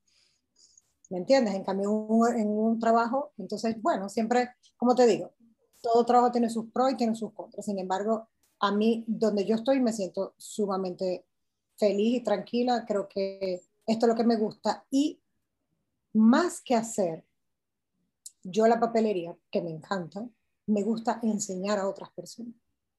[1.10, 1.54] ¿Me entiendes?
[1.54, 1.88] En cambio,
[2.28, 5.32] en un trabajo, entonces, bueno, siempre, como te digo,
[5.80, 7.64] todo trabajo tiene sus pros y tiene sus contras.
[7.64, 8.28] Sin embargo,
[8.60, 11.24] a mí, donde yo estoy, me siento sumamente
[11.76, 12.84] feliz y tranquila.
[12.86, 14.84] Creo que esto es lo que me gusta.
[14.90, 15.20] Y
[16.12, 17.24] más que hacer
[18.42, 20.28] yo la papelería, que me encanta,
[20.66, 22.54] me gusta enseñar a otras personas.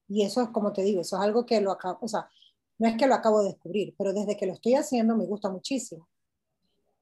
[0.08, 2.30] Y eso es como te digo, eso es algo que lo acabo, o sea,
[2.80, 5.50] no es que lo acabo de descubrir, pero desde que lo estoy haciendo me gusta
[5.50, 6.08] muchísimo.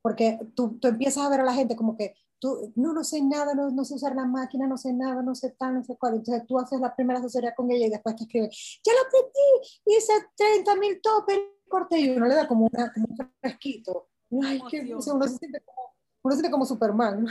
[0.02, 3.21] Porque tú, tú empiezas a ver a la gente como que tú, no, no sé
[3.21, 5.95] nada, no, no sé usar la máquina, no sé nada, no sé tal, no sé
[5.97, 6.15] cuál.
[6.15, 8.50] Entonces tú haces la primera asesoría con ella y después te escribe,
[8.84, 13.08] ya lo aprendí, hice 30 mil topes, corte y uno le da como, una, como
[13.10, 14.10] un fresquito.
[14.43, 17.26] Ay, que, uno, se siente como, uno se siente como Superman.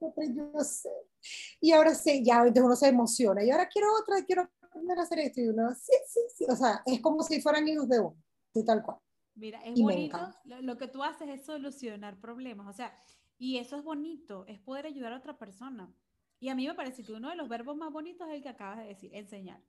[0.00, 0.90] Yo sé.
[1.60, 3.42] Y ahora sí, ya uno se emociona.
[3.44, 5.40] Y ahora quiero otra, quiero aprender a hacer esto.
[5.40, 6.46] Y uno, sí, sí, sí.
[6.48, 8.16] O sea, es como si fueran hijos de uno,
[8.52, 8.98] sí, tal cual.
[9.34, 10.18] Mira, es bonito.
[10.44, 12.66] Lo, que tú haces es solucionar problemas.
[12.68, 12.92] O sea,
[13.38, 15.92] y eso es bonito, es poder ayudar a otra persona.
[16.40, 18.48] Y a mí me parece que uno de los verbos más bonitos es el que
[18.48, 19.60] acabas de decir, enseñar.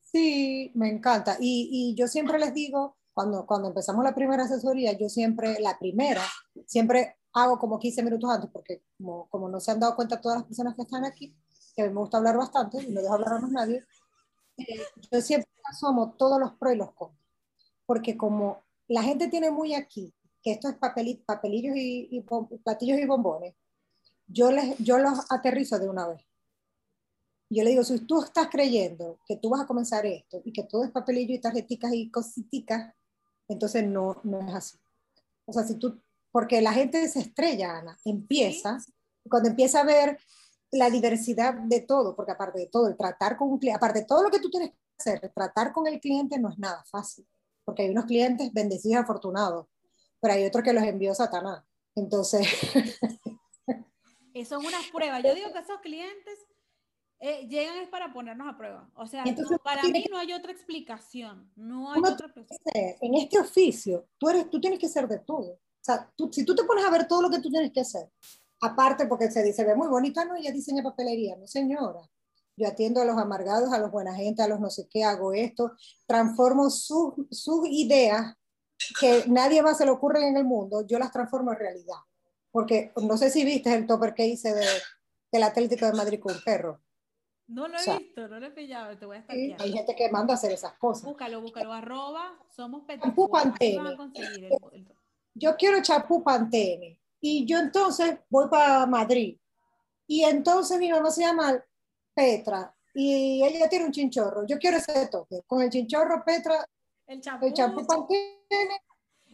[0.00, 1.36] Sí, me encanta.
[1.40, 5.78] Y, y yo siempre les digo, cuando, cuando empezamos la primera asesoría, yo siempre, la
[5.78, 6.22] primera,
[6.66, 10.38] siempre hago como 15 minutos antes, porque como, como no se han dado cuenta todas
[10.38, 11.34] las personas que están aquí,
[11.74, 13.84] que me gusta hablar bastante y no dejo hablar a más nadie,
[14.58, 17.22] eh, yo siempre asomo todos los pros y los contras.
[17.86, 22.20] Porque como la gente tiene muy aquí, que esto es papelillos, papelillos y, y,
[22.58, 23.54] platillos y bombones,
[24.26, 26.22] yo, les, yo los aterrizo de una vez.
[27.48, 30.64] Yo le digo, si tú estás creyendo que tú vas a comenzar esto y que
[30.64, 32.94] todo es papelillo y tarjeticas y cositas,
[33.46, 34.78] entonces no, no es así.
[35.44, 36.00] O sea, si tú
[36.32, 38.78] porque la gente se estrella, Ana, empieza,
[39.28, 40.18] cuando empieza a ver
[40.72, 44.06] la diversidad de todo, porque aparte de todo, el tratar con un cliente, aparte de
[44.06, 47.28] todo lo que tú tienes que hacer, tratar con el cliente no es nada fácil,
[47.64, 49.66] porque hay unos clientes bendecidos y afortunados,
[50.18, 51.62] pero hay otros que los envió Satanás.
[51.94, 52.46] Entonces...
[54.34, 55.20] Eso es una prueba.
[55.20, 56.38] Yo digo que esos clientes
[57.20, 58.90] eh, llegan es para ponernos a prueba.
[58.94, 59.24] O sea,
[59.62, 61.52] para mí no hay otra explicación.
[61.54, 62.32] No hay otra
[63.02, 65.60] En este oficio, tú, eres, tú tienes que ser de todo.
[65.82, 68.08] O sea, si tú te pones a ver todo lo que tú tienes que hacer,
[68.60, 72.00] aparte porque se dice, ve muy bonita, no, ella diseña papelería, no señora.
[72.56, 75.32] Yo atiendo a los amargados, a los buena gente, a los no sé qué, hago
[75.32, 75.72] esto,
[76.06, 78.36] transformo sus, sus ideas
[79.00, 81.96] que nadie más se le ocurre en el mundo, yo las transformo en realidad.
[82.52, 84.66] Porque no sé si viste el topper que hice de,
[85.32, 86.80] del Atlético de Madrid con un perro.
[87.48, 89.96] No lo he visto, no lo he pillado, te voy a estar sí, Hay gente
[89.96, 91.04] que manda a hacer esas cosas.
[91.04, 93.02] Búscalo, búscalo, arroba, somos petit
[95.34, 96.98] yo quiero chapú pantene.
[97.20, 99.38] Y yo entonces voy para Madrid.
[100.06, 101.62] Y entonces mi mamá se llama
[102.14, 102.74] Petra.
[102.94, 104.46] y ella tiene un chinchorro.
[104.46, 105.40] Yo quiero ese toque.
[105.46, 106.66] Con el chinchorro, Petra,
[107.06, 107.46] El champú.
[107.46, 108.80] el champú Pantene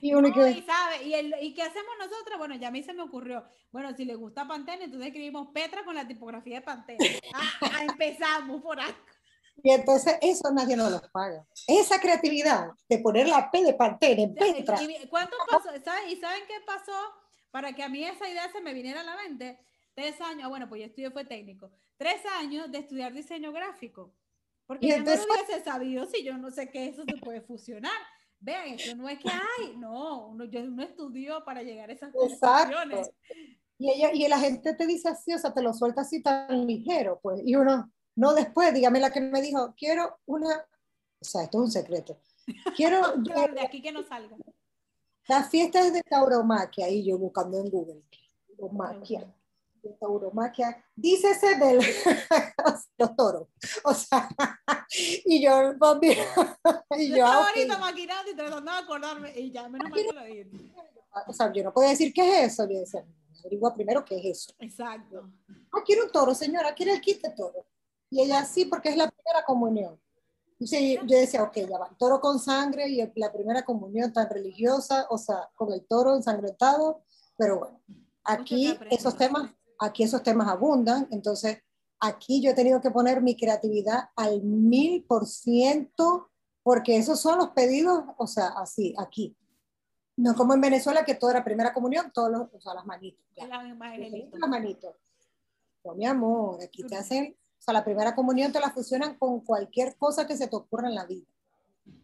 [0.00, 0.62] y No, uno y, que...
[0.64, 2.38] sabe, y, el- ¿y qué hacemos nosotros?
[2.38, 3.44] Bueno, ya a mí se me ocurrió.
[3.72, 7.20] Bueno, si le gusta Pantene, entonces escribimos Petra con la tipografía de Pantene.
[7.34, 8.94] Ah, ah, empezamos por ahí.
[9.62, 11.46] Y entonces eso nadie nos lo paga.
[11.66, 14.80] Esa creatividad de poner la P de Pantene en Petra.
[14.82, 15.68] ¿Y cuánto pasó?
[15.84, 16.08] ¿Saben?
[16.10, 16.92] ¿Y saben qué pasó
[17.50, 19.58] para que a mí esa idea se me viniera a la mente?
[19.94, 21.70] Tres años, ah, bueno, pues yo estudié fue técnico.
[21.96, 24.14] Tres años de estudiar diseño gráfico.
[24.66, 27.16] Porque Y yo no lo entonces- hubiese sabido si yo no sé que eso se
[27.16, 27.90] puede fusionar.
[28.40, 32.12] Vean, eso no es que hay, no, uno, yo, uno estudió para llegar a esas
[32.12, 33.10] conclusiones.
[33.76, 36.64] Y, ella, y la gente te dice así, o sea, te lo suelta así tan
[36.66, 37.40] ligero, pues.
[37.44, 40.48] Y uno, no después, dígame la que me dijo, quiero una,
[41.20, 42.18] o sea, esto es un secreto.
[42.74, 43.12] Quiero
[43.54, 44.36] de aquí que no salga.
[45.28, 48.02] las fiestas de tauromaquia, ahí yo buscando en Google.
[48.56, 49.32] Tauromaquia.
[49.82, 50.84] de Tauromaquia.
[50.96, 51.78] Dícese del
[52.98, 53.46] los toros.
[53.84, 54.28] O sea,
[55.24, 56.08] y yo, papi,
[56.98, 57.56] y Yo yo, estaba ah, ok.
[57.56, 60.50] ahorita maquinando y tratando de acordarme y ya, menos mal que lo dije.
[61.24, 62.68] o sea, yo no podía decir qué es eso.
[62.68, 63.04] Yo decía,
[63.38, 64.54] averigua primero qué es eso.
[64.58, 65.30] Exacto.
[65.70, 67.64] Ah, quiero un toro, señora, quiere el kit de toro.
[68.10, 70.00] Y ella, sí, porque es la primera comunión.
[70.60, 75.06] Sí, yo decía, ok, ya va, toro con sangre y la primera comunión tan religiosa,
[75.08, 77.04] o sea, con el toro ensangrentado,
[77.36, 77.80] pero bueno,
[78.24, 81.58] aquí esos temas, aquí esos temas abundan, entonces
[82.00, 86.30] aquí yo he tenido que poner mi creatividad al mil por ciento,
[86.64, 89.36] porque esos son los pedidos, o sea, así, aquí.
[90.16, 93.24] No como en Venezuela, que todo era primera comunión, todos los, o sea, las manitos.
[93.36, 93.46] ya.
[93.46, 94.96] Las manitos.
[95.84, 97.36] No, mi amor, aquí te hacen,
[97.70, 100.94] sea, la primera comunión te la fusionan con cualquier cosa que se te ocurra en
[100.94, 101.26] la vida.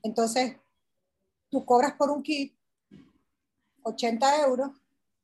[0.03, 0.57] Entonces,
[1.51, 2.55] tú cobras por un kit
[3.83, 4.71] 80 euros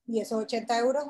[0.07, 1.05] y esos 80 euros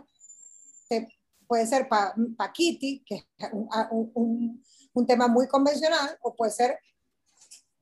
[0.88, 1.08] te,
[1.46, 2.14] puede ser para
[2.52, 4.64] Kitty, que es un, un- un-
[4.94, 6.78] un tema muy convencional, o puede ser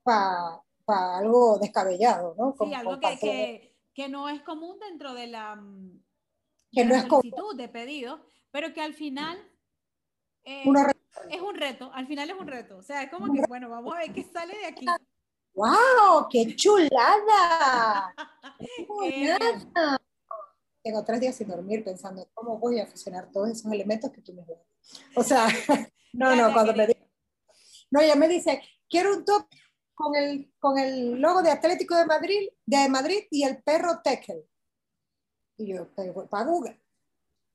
[0.03, 0.61] para
[1.17, 2.55] algo descabellado, ¿no?
[2.59, 6.01] Sí, algo que, pa' que, que no es común dentro de la, mm,
[6.71, 7.21] Que de no la es común.
[7.21, 9.37] solicitud de pedido, pero que al final
[10.45, 10.79] eh, Uno
[11.29, 12.77] es un reto, al final es un reto.
[12.77, 14.85] O sea, es como que, bueno, vamos a ver qué sale de aquí.
[15.53, 16.27] ¡Wow!
[16.29, 18.13] ¡Qué chulada!
[19.01, 19.37] Qué bien.
[20.81, 24.33] Tengo tres días sin dormir pensando cómo voy a fusionar todos esos elementos que tú
[24.33, 24.59] me das.
[25.15, 25.47] O sea,
[26.13, 27.11] no, no, cuando me dice,
[27.91, 29.45] no, ella me dice, quiero un top
[29.93, 34.45] con el, con el logo de Atlético de Madrid, de Madrid y el perro Tekel.
[35.57, 35.89] Y yo,
[36.29, 36.81] para Google.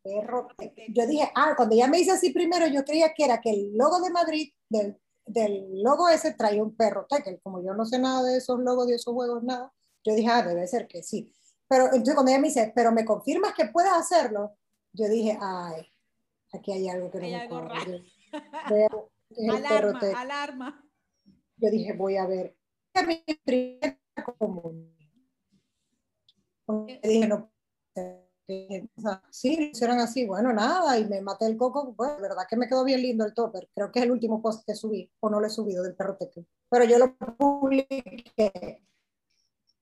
[0.05, 0.49] Perro.
[0.89, 3.73] Yo dije, ah, cuando ella me dice así primero, yo creía que era que el
[3.75, 7.41] logo de Madrid, del, del logo ese, traía un perro Tekel.
[7.43, 9.73] Como yo no sé nada de esos logos, de esos juegos, nada,
[10.05, 11.33] yo dije, ah, debe ser que sí.
[11.69, 14.59] Pero entonces cuando ella me dice, pero me confirmas que puedes hacerlo,
[14.93, 15.89] yo dije, ay,
[16.53, 18.01] aquí hay algo que no Hay me algo raro.
[18.71, 19.11] Veo
[19.51, 20.89] Alarma, alarma.
[21.57, 22.57] yo dije, voy a ver.
[23.07, 23.99] Mi primera
[24.39, 24.95] comunión.
[26.65, 27.54] Porque dije, no.
[28.49, 28.87] Eh,
[29.31, 31.95] Sí, lo hicieron así, bueno, nada, y me maté el coco.
[31.99, 33.69] De verdad que me quedó bien lindo el topper.
[33.75, 36.17] Creo que es el último post que subí, o no lo he subido del perro
[36.17, 36.47] teque.
[36.69, 38.83] Pero yo lo publiqué.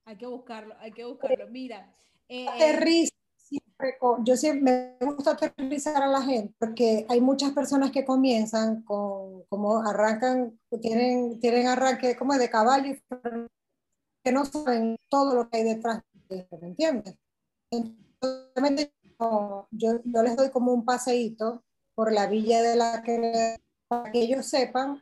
[0.05, 1.49] Hay que buscarlo, hay que buscarlo.
[1.49, 1.95] Mira,
[2.29, 7.53] eh, Aterriza siempre con- yo siempre me gusta aterrizar a la gente porque hay muchas
[7.53, 12.95] personas que comienzan con, como arrancan, tienen, tienen arranque como de caballo
[14.25, 17.17] que no saben todo lo que hay detrás, ¿me entiendes?
[17.71, 23.57] Entonces, obviamente, yo, yo les doy como un paseíto por la villa de la que
[23.89, 25.01] para que ellos sepan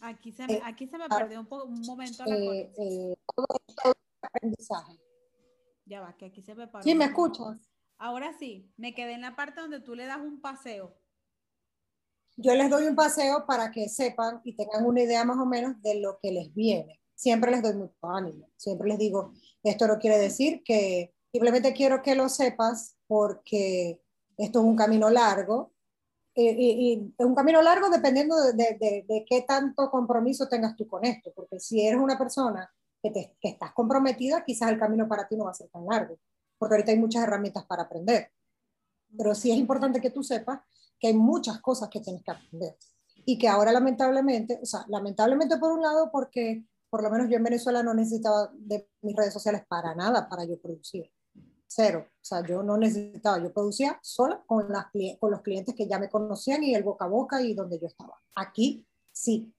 [0.00, 3.46] aquí, se me, aquí se me perdió un, po- un momento la eh, eh, todo,
[3.82, 4.98] todo el aprendizaje.
[5.86, 6.84] Ya va, que aquí se me paró.
[6.84, 7.58] ¿Sí me escuchas?
[7.98, 10.94] Ahora sí, me quedé en la parte donde tú le das un paseo.
[12.36, 15.80] yo les doy un paseo para que sepan y tengan una idea más o menos
[15.82, 17.00] de lo que les viene.
[17.14, 19.32] Siempre les doy mucho ánimo, siempre les digo,
[19.70, 24.00] esto no quiere decir que simplemente quiero que lo sepas porque
[24.36, 25.72] esto es un camino largo
[26.34, 30.48] eh, y, y es un camino largo dependiendo de, de- de- de qué tanto compromiso
[30.48, 32.68] tengas tú con esto, porque si eres una persona
[33.02, 35.86] que, te- que estás comprometida, quizás el camino para ti no va a ser tan
[35.86, 36.18] largo,
[36.58, 38.32] porque ahorita hay muchas herramientas para aprender.
[39.16, 40.60] Pero sí es importante que tú sepas
[40.98, 42.76] que hay muchas cosas que tienes que aprender.
[43.26, 47.36] Y que ahora lamentablemente, o sea, lamentablemente por un lado, porque por lo menos yo
[47.36, 51.10] en Venezuela no necesitaba de mis redes sociales para nada para yo producir.
[51.66, 52.06] Cero.
[52.08, 54.86] O sea, yo no necesitaba, yo producía sola con, las,
[55.18, 57.88] con los clientes que ya me conocían y el boca a boca y donde yo
[57.88, 58.14] estaba.
[58.36, 59.52] Aquí sí,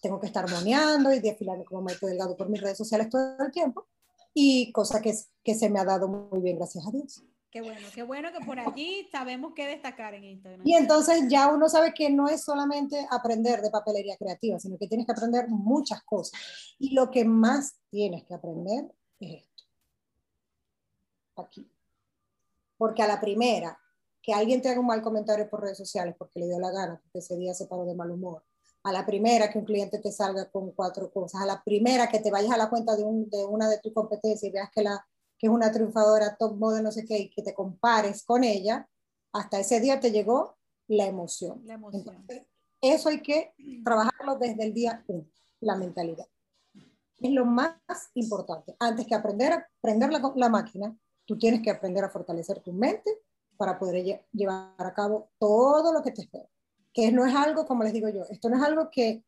[0.00, 3.52] tengo que estar moneando y desfilando como Maite Delgado por mis redes sociales todo el
[3.52, 3.86] tiempo
[4.32, 7.22] y cosa que, que se me ha dado muy bien, gracias a Dios.
[7.58, 10.64] Qué bueno, qué bueno que por allí sabemos qué destacar en Instagram.
[10.64, 14.86] Y entonces ya uno sabe que no es solamente aprender de papelería creativa, sino que
[14.86, 16.40] tienes que aprender muchas cosas.
[16.78, 18.84] Y lo que más tienes que aprender
[19.18, 19.64] es esto.
[21.34, 21.68] Aquí.
[22.76, 23.76] Porque a la primera,
[24.22, 27.00] que alguien te haga un mal comentario por redes sociales porque le dio la gana,
[27.02, 28.44] porque ese día se paró de mal humor,
[28.84, 32.20] a la primera que un cliente te salga con cuatro cosas, a la primera que
[32.20, 34.84] te vayas a la cuenta de, un, de una de tus competencias y veas que,
[34.84, 35.04] la,
[35.38, 38.88] que es una triunfadora top model, no sé qué, y que te compares con ella,
[39.32, 40.56] hasta ese día te llegó
[40.88, 41.62] la emoción.
[41.64, 42.16] La emoción.
[42.16, 42.46] Entonces,
[42.80, 45.26] eso hay que trabajarlo desde el día uno,
[45.60, 46.26] la mentalidad.
[47.20, 47.76] Es lo más
[48.14, 48.76] importante.
[48.78, 52.72] Antes que aprender a aprender la, la máquina, tú tienes que aprender a fortalecer tu
[52.72, 53.10] mente
[53.56, 56.48] para poder lle llevar a cabo todo lo que te espera.
[56.92, 59.24] Que no es algo, como les digo yo, esto no es algo que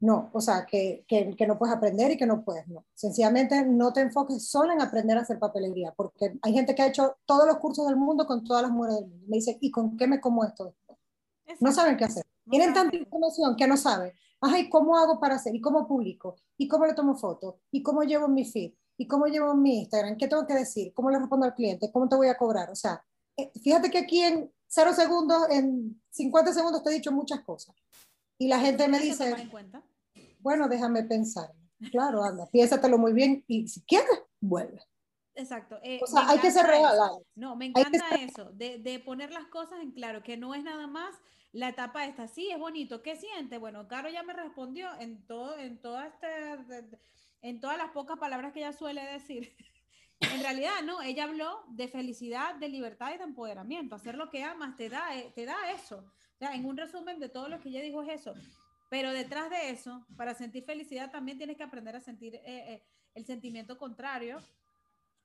[0.00, 2.84] no, o sea, que, que, que, no puedes aprender y que no puedes, no.
[2.94, 6.86] Sencillamente no te enfoques solo en aprender a hacer papelería, porque hay gente que ha
[6.86, 9.26] hecho todos los cursos del mundo con todas las mujeres del mundo.
[9.26, 10.68] Me dice, ¿y con qué me como esto?
[10.68, 11.64] Exacto.
[11.64, 12.24] No saben qué hacer.
[12.44, 14.12] No Tienen tanta información que no saben.
[14.40, 15.54] Ay, ¿cómo hago para hacer?
[15.54, 16.36] ¿Y cómo publico?
[16.56, 17.56] ¿Y cómo le tomo fotos?
[17.72, 18.74] ¿Y cómo llevo mi feed?
[18.96, 20.16] ¿Y cómo llevo mi Instagram?
[20.16, 20.92] ¿Qué tengo que decir?
[20.94, 21.90] ¿Cómo le respondo al cliente?
[21.90, 22.70] ¿Cómo te voy a cobrar?
[22.70, 23.04] O sea,
[23.36, 27.74] eh, fíjate que aquí en cero segundos, en 50 segundos te he dicho muchas cosas.
[28.38, 29.34] Y la gente me dice,
[30.40, 31.52] bueno, déjame pensar.
[31.90, 34.80] Claro, anda, piénsatelo muy bien y si quieres, vuelve.
[35.34, 35.78] Exacto.
[35.82, 36.98] Eh, o sea, hay que ser real.
[37.36, 40.88] No, me encanta eso, de, de, poner las cosas en claro, que no es nada
[40.88, 41.14] más
[41.52, 42.26] la etapa esta.
[42.26, 43.02] Sí, es bonito.
[43.02, 43.58] ¿Qué siente?
[43.58, 46.26] Bueno, Caro ya me respondió en todo, en toda este,
[47.42, 49.54] en todas las pocas palabras que ella suele decir.
[50.20, 53.94] En realidad, no, ella habló de felicidad, de libertad y de empoderamiento.
[53.94, 56.12] Hacer lo que amas te da, eh, te da eso.
[56.38, 58.34] Sea, en un resumen de todo lo que ella dijo es eso.
[58.90, 62.82] Pero detrás de eso, para sentir felicidad, también tienes que aprender a sentir eh, eh,
[63.14, 64.38] el sentimiento contrario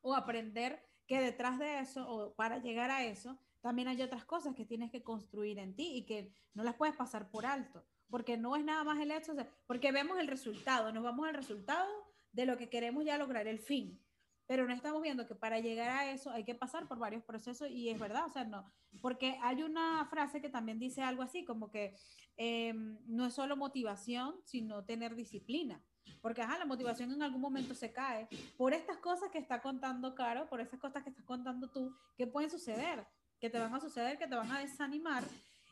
[0.02, 4.56] o aprender que detrás de eso o para llegar a eso, también hay otras cosas
[4.56, 7.86] que tienes que construir en ti y que no las puedes pasar por alto.
[8.10, 11.28] Porque no es nada más el hecho, o sea, porque vemos el resultado, nos vamos
[11.28, 11.90] al resultado
[12.32, 14.00] de lo que queremos ya lograr, el fin
[14.48, 17.70] pero no estamos viendo que para llegar a eso hay que pasar por varios procesos
[17.70, 18.66] y es verdad, o sea, no,
[19.02, 21.96] porque hay una frase que también dice algo así, como que
[22.38, 22.74] eh,
[23.06, 25.82] no es solo motivación, sino tener disciplina,
[26.22, 28.28] porque ajá, la motivación en algún momento se cae
[28.58, 32.28] por estas cosas que está contando Caro, por esas cosas que estás contando tú, que
[32.28, 33.06] pueden suceder,
[33.40, 35.24] que te van a suceder, que te van a desanimar,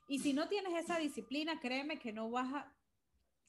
[0.08, 2.74] y si no tienes esa disciplina, créeme que no vas a,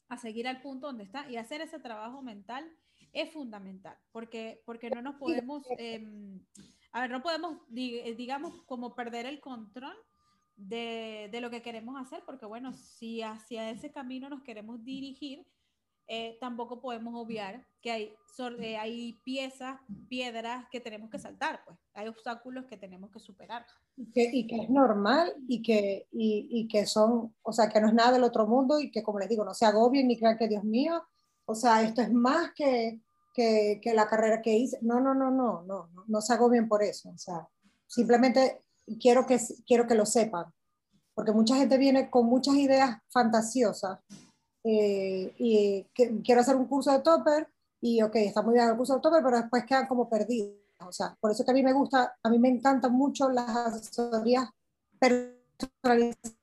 [0.09, 2.71] a seguir al punto donde está y hacer ese trabajo mental
[3.12, 6.05] es fundamental, porque, porque no nos podemos, eh,
[6.92, 9.96] a ver, no podemos, digamos, como perder el control
[10.57, 15.46] de, de, lo que queremos hacer, porque bueno, si hacia ese camino nos queremos dirigir,
[16.09, 18.14] eh, tampoco podemos obviar que hay,
[18.61, 23.64] eh, hay piezas, piedras que tenemos que saltar, pues hay obstáculos que tenemos que superar.
[23.96, 27.81] Y que, y que es normal y que, y, y, que son, o sea, que
[27.81, 30.18] no es nada del otro mundo y que como les digo, no se agobien ni
[30.18, 31.03] crean que Dios mío,
[31.47, 33.01] o sea, esto es más que,
[33.35, 34.79] que, que, la carrera que hice.
[34.83, 37.11] No, no, no, no, no, no, no se agobien por eso.
[37.11, 37.49] O sea,
[37.87, 38.63] simplemente
[39.01, 40.47] quiero que, quiero que lo sepan,
[41.15, 43.99] porque mucha gente viene con muchas ideas fantasiosas
[44.65, 47.49] eh, y que, quiero hacer un curso de topper
[47.81, 50.57] y ok, está muy bien el curso de topper, pero después quedan como perdidos.
[50.87, 53.49] O sea, por eso que a mí me gusta, a mí me encantan mucho las
[53.49, 54.49] asesorías
[54.99, 56.37] personalizadas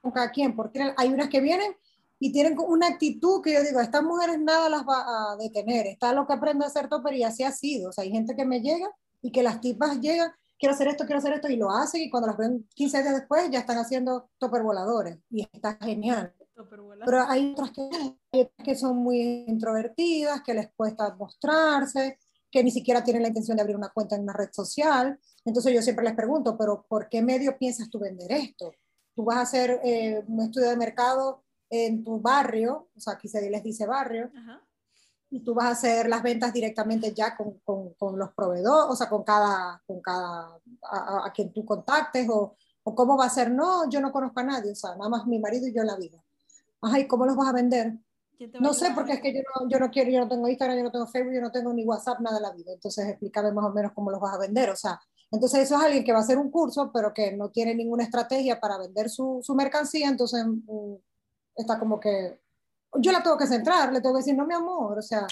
[0.00, 1.74] con cada quien, porque hay unas que vienen
[2.22, 6.12] y tienen una actitud que yo digo, estas mujeres nada las va a detener, está
[6.12, 7.88] lo que aprende a hacer topper y así ha sido.
[7.88, 8.88] O sea, hay gente que me llega
[9.22, 12.10] y que las tipas llegan, quiero hacer esto, quiero hacer esto, y lo hacen, y
[12.10, 16.34] cuando las ven 15 días después ya están haciendo topper voladores, y está genial.
[17.06, 17.88] Pero hay otras que,
[18.32, 22.18] hay otras que son muy introvertidas, que les cuesta mostrarse,
[22.50, 25.18] que ni siquiera tienen la intención de abrir una cuenta en una red social.
[25.44, 28.72] Entonces yo siempre les pregunto, pero ¿por qué medio piensas tú vender esto?
[29.14, 33.28] Tú vas a hacer eh, un estudio de mercado en tu barrio, o sea, aquí
[33.28, 34.60] se les dice barrio, Ajá.
[35.30, 38.96] y tú vas a hacer las ventas directamente ya con, con, con los proveedores, o
[38.96, 43.30] sea, con cada, con cada a, a, quien tú contactes, o, o cómo va a
[43.30, 45.80] ser, no, yo no conozco a nadie, o sea, nada más mi marido y yo
[45.80, 46.22] en la vida.
[46.82, 47.98] Ajá, ¿y cómo los vas a vender?
[48.58, 50.84] No sé, porque es que yo no, yo no quiero, yo no tengo Instagram, yo
[50.84, 52.72] no tengo Facebook, yo no tengo ni WhatsApp, nada de la vida.
[52.72, 54.70] Entonces, explícame más o menos cómo los vas a vender.
[54.70, 54.98] O sea,
[55.30, 58.04] entonces eso es alguien que va a hacer un curso, pero que no tiene ninguna
[58.04, 60.94] estrategia para vender su, su mercancía, entonces mm,
[61.60, 62.40] está como que,
[62.94, 65.26] yo la tengo que centrar, le tengo que decir, no, mi amor, o sea,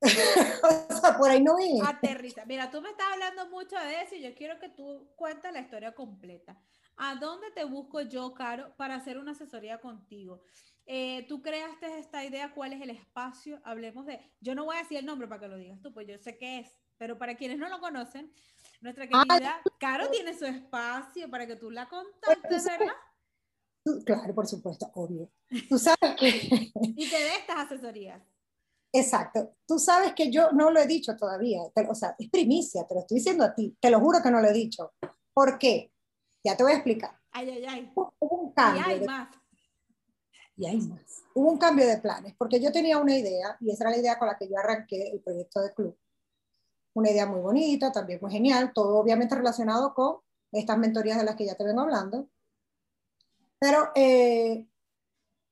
[0.00, 1.80] o sea por ahí no es.
[1.86, 2.44] Aterriza.
[2.44, 5.60] Mira, tú me estás hablando mucho de eso y yo quiero que tú cuentes la
[5.60, 6.56] historia completa.
[6.96, 10.42] ¿A dónde te busco yo, Caro, para hacer una asesoría contigo?
[10.86, 13.60] Eh, tú creaste esta idea, ¿cuál es el espacio?
[13.64, 16.06] Hablemos de, yo no voy a decir el nombre para que lo digas tú, pues
[16.08, 18.32] yo sé qué es, pero para quienes no lo conocen,
[18.80, 22.94] nuestra querida Caro tiene su espacio para que tú la contactes, sabes- ¿verdad?
[23.88, 25.30] Tú- Claro, por supuesto, obvio.
[25.68, 26.28] Tú sabes que,
[26.96, 28.20] Y te dé estas asesorías.
[28.92, 32.94] exacto, tú sabes que yo no lo he dicho todavía, o sea, es primicia, te
[32.94, 34.92] lo estoy diciendo a ti, te lo juro que no lo he dicho.
[35.32, 35.90] ¿Por qué?
[36.44, 37.18] Ya te voy a explicar.
[37.32, 37.92] Ay, ay, ay.
[37.94, 38.82] Hubo un Y cambio.
[38.86, 39.28] hay de- más.
[40.56, 41.22] y hay más.
[41.34, 44.18] Hubo un cambio de planes, porque yo tenía una idea, y esa era la idea
[44.18, 45.96] con la que yo arranqué el proyecto de club.
[46.94, 50.16] Una idea muy bonita, también muy genial, todo obviamente relacionado con
[50.50, 52.28] estas mentorías de las que ya te vengo hablando.
[53.60, 54.66] Pero eh,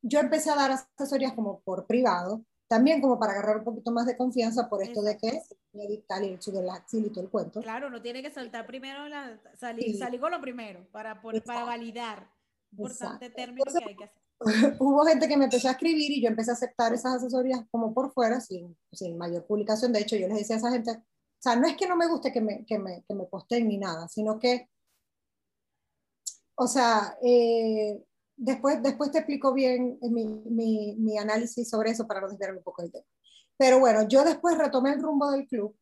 [0.02, 4.06] yo empecé a dar asesorías como por privado, también como para agarrar un poquito más
[4.06, 5.42] de confianza por esto de que
[5.72, 7.60] me dictar y el sugarlaxil y todo el cuento.
[7.60, 9.98] Claro, no tiene que soltar primero, la, salir, Sí.
[9.98, 12.28] salir con lo primero para, por- para validar.
[12.72, 13.36] Importante Exacto.
[13.36, 14.22] término Entonces, que hay que hacer.
[14.80, 17.94] hubo gente que me empezó a escribir y yo empecé a aceptar esas asesorías como
[17.94, 19.92] por fuera, sin, sin mayor publicación.
[19.92, 21.02] De hecho, yo les decía a esa gente, o
[21.38, 23.78] sea, no es que no me guste que me, que me, que me posteen ni
[23.78, 24.68] nada, sino que,
[26.56, 28.02] o sea, eh,
[28.36, 32.64] después, después te explico bien mi, mi, mi análisis sobre eso para no desviarme un
[32.64, 33.06] poco del tema.
[33.56, 35.74] Pero bueno, yo después retomé el rumbo del club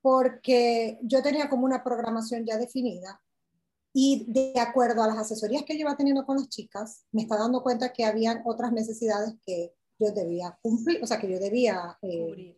[0.00, 3.20] porque yo tenía como una programación ya definida
[3.92, 7.36] y de acuerdo a las asesorías que yo iba teniendo con las chicas, me está
[7.36, 11.98] dando cuenta que habían otras necesidades que yo debía cumplir, o sea, que yo debía
[12.02, 12.56] eh,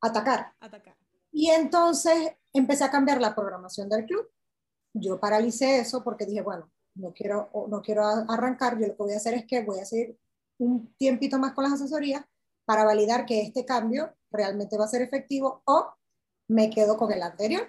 [0.00, 0.54] atacar.
[0.58, 0.96] atacar.
[1.30, 4.28] Y entonces empecé a cambiar la programación del club.
[4.92, 9.12] Yo paralicé eso porque dije, bueno, no quiero, no quiero arrancar, yo lo que voy
[9.12, 10.18] a hacer es que voy a seguir
[10.58, 12.24] un tiempito más con las asesorías
[12.64, 15.92] para validar que este cambio realmente va a ser efectivo o
[16.48, 17.68] me quedo con el anterior.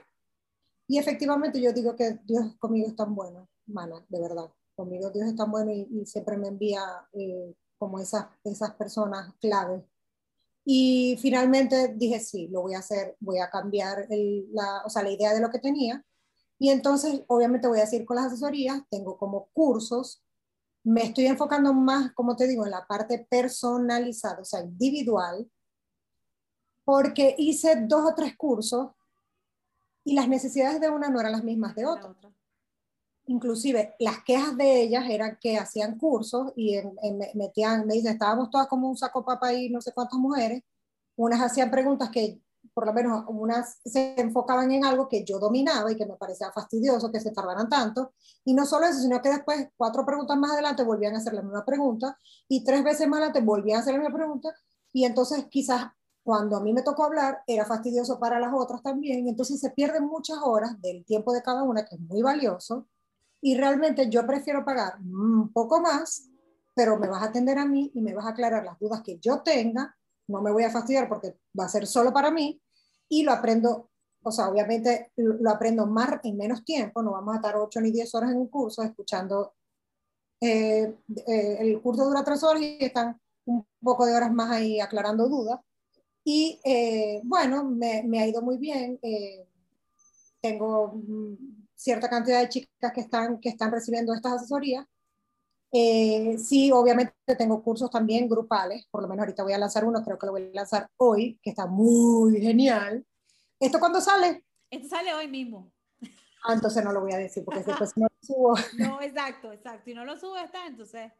[0.87, 4.51] Y efectivamente yo digo que Dios conmigo es tan bueno, mana, de verdad.
[4.75, 6.81] Conmigo Dios es tan bueno y, siempre me envía
[7.13, 9.83] eh, como esas, esas personas claves.
[10.65, 15.01] Y finalmente dije, sí, lo voy a hacer, voy a cambiar el, la, o sea,
[15.03, 16.03] la idea de lo que tenía.
[16.61, 20.23] Y entonces, obviamente, voy a seguir con las asesorías, tengo como cursos,
[20.83, 25.49] me estoy enfocando más, como te digo, en la parte personalizada, o sea, individual,
[26.85, 28.91] porque hice dos o tres cursos
[30.03, 32.11] y las necesidades de una no eran las mismas de otra.
[32.11, 32.31] otra.
[33.25, 37.95] Inclusive las quejas de ellas eran que hacían cursos y en- en- me- metían, me
[37.95, 40.61] dicen, estábamos todas como un saco papa y no sé cuántas mujeres,
[41.15, 42.39] unas hacían preguntas que
[42.73, 46.51] por lo menos unas se enfocaban en algo que yo dominaba y que me parecía
[46.51, 48.13] fastidioso que se tardaran tanto.
[48.45, 51.41] Y no solo eso, sino que después, cuatro preguntas más adelante, volvían a hacer la
[51.41, 52.17] misma pregunta
[52.47, 54.53] y tres veces más adelante volvían a hacer la misma pregunta.
[54.93, 55.87] Y entonces quizás
[56.23, 59.27] cuando a mí me tocó hablar era fastidioso para las otras también.
[59.27, 62.87] Entonces se pierden muchas horas del tiempo de cada una, que es muy valioso.
[63.41, 66.29] Y realmente yo prefiero pagar un poco más,
[66.75, 69.17] pero me vas a atender a mí y me vas a aclarar las dudas que
[69.19, 69.95] yo tenga.
[70.27, 72.60] No me voy a fastidiar porque va a ser solo para mí
[73.11, 73.89] y lo aprendo,
[74.23, 77.03] o sea, obviamente lo, aprendo más en menos tiempo.
[77.03, 79.53] No vamos a estar 8 ni 10 horas en un curso escuchando.
[80.41, 80.95] eh,
[81.27, 85.27] eh, el curso dura 3 horas y están un poco de horas más ahí aclarando
[85.27, 85.59] dudas.
[86.23, 88.97] Y eh, bueno, me, me ha ido muy bien.
[89.01, 89.45] eh,
[90.41, 91.35] tengo mm,
[91.75, 94.85] cierta cantidad de chicas que están, que están recibiendo estas asesorías.
[95.73, 100.03] Eh, sí, obviamente tengo cursos también grupales, por lo menos ahorita voy a lanzar uno,
[100.03, 103.05] creo que lo voy a lanzar hoy, que está muy genial.
[103.59, 104.43] ¿Esto cuándo sale?
[104.69, 105.71] Esto sale hoy mismo.
[106.43, 108.55] Ah, entonces no lo voy a decir, porque después no lo subo.
[108.77, 109.83] No, exacto, exacto.
[109.85, 111.11] Si no lo sube, está, entonces.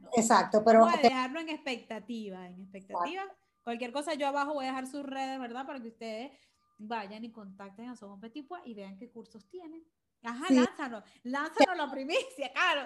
[0.00, 0.08] no.
[0.16, 3.22] Exacto, pero Vamos a dejarlo en expectativa, en expectativa.
[3.64, 5.66] Cualquier cosa yo abajo voy a dejar sus redes, ¿verdad?
[5.66, 6.30] Para que ustedes
[6.78, 9.84] vayan y contacten a Somos Petit Pois y vean qué cursos tienen.
[10.22, 10.54] Ajá, Sí.
[10.54, 12.82] lánzanos, lánzanos la primicia, claro.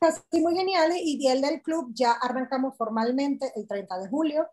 [0.00, 4.48] Así muy geniales y el del club ya arrancamos formalmente el 30 de julio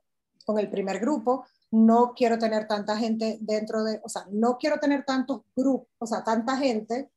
[0.45, 1.45] con el primer grupo.
[1.71, 6.05] No quiero tener tanta gente dentro de, o sea, no quiero tener tantos grupos, o
[6.05, 7.09] sea, tanta gente,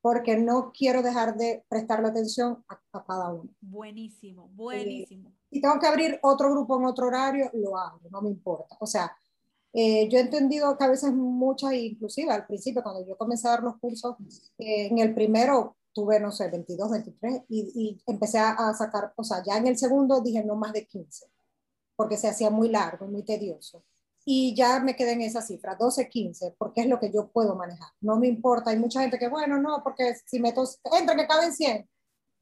[0.00, 3.50] porque no quiero dejar de prestarle atención a, a cada uno.
[3.60, 5.32] Buenísimo, buenísimo.
[5.50, 8.76] Si tengo que abrir otro grupo en otro horario, lo abro, no me importa.
[8.80, 9.16] O sea,
[9.76, 13.52] eh, yo he entendido que a veces muchas, inclusive al principio, cuando yo comencé a
[13.52, 14.16] dar los cursos,
[14.58, 19.24] eh, en el primero tuve, no sé, 22, 23, y, y empecé a, sacar, o
[19.24, 21.26] sea, ya en el segundo dije no más de 15,
[21.96, 23.84] porque se hacía muy largo, muy tedioso.
[24.26, 27.54] Y ya me quedé en esa cifra, 12, 15, porque es lo que yo puedo
[27.54, 27.90] manejar.
[28.00, 30.64] No me importa, hay mucha gente que, bueno, no, porque si meto,
[30.98, 31.88] entra que caben 100.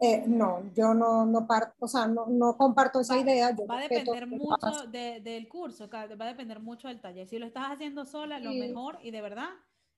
[0.05, 3.55] Eh, no, yo no, no, parto, o sea, no, no comparto esa idea.
[3.55, 7.28] Yo Va a depender mucho de- del curso, va a depender mucho del taller.
[7.28, 8.59] Si lo estás haciendo sola, lo Sí.
[8.59, 9.48] mejor y de verdad,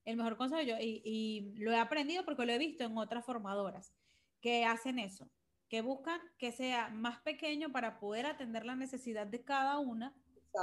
[0.05, 3.25] el mejor consejo yo, y, y lo he aprendido porque lo he visto en otras
[3.25, 3.93] formadoras
[4.41, 5.31] que hacen eso,
[5.69, 10.15] que buscan que sea más pequeño para poder atender la necesidad de cada una.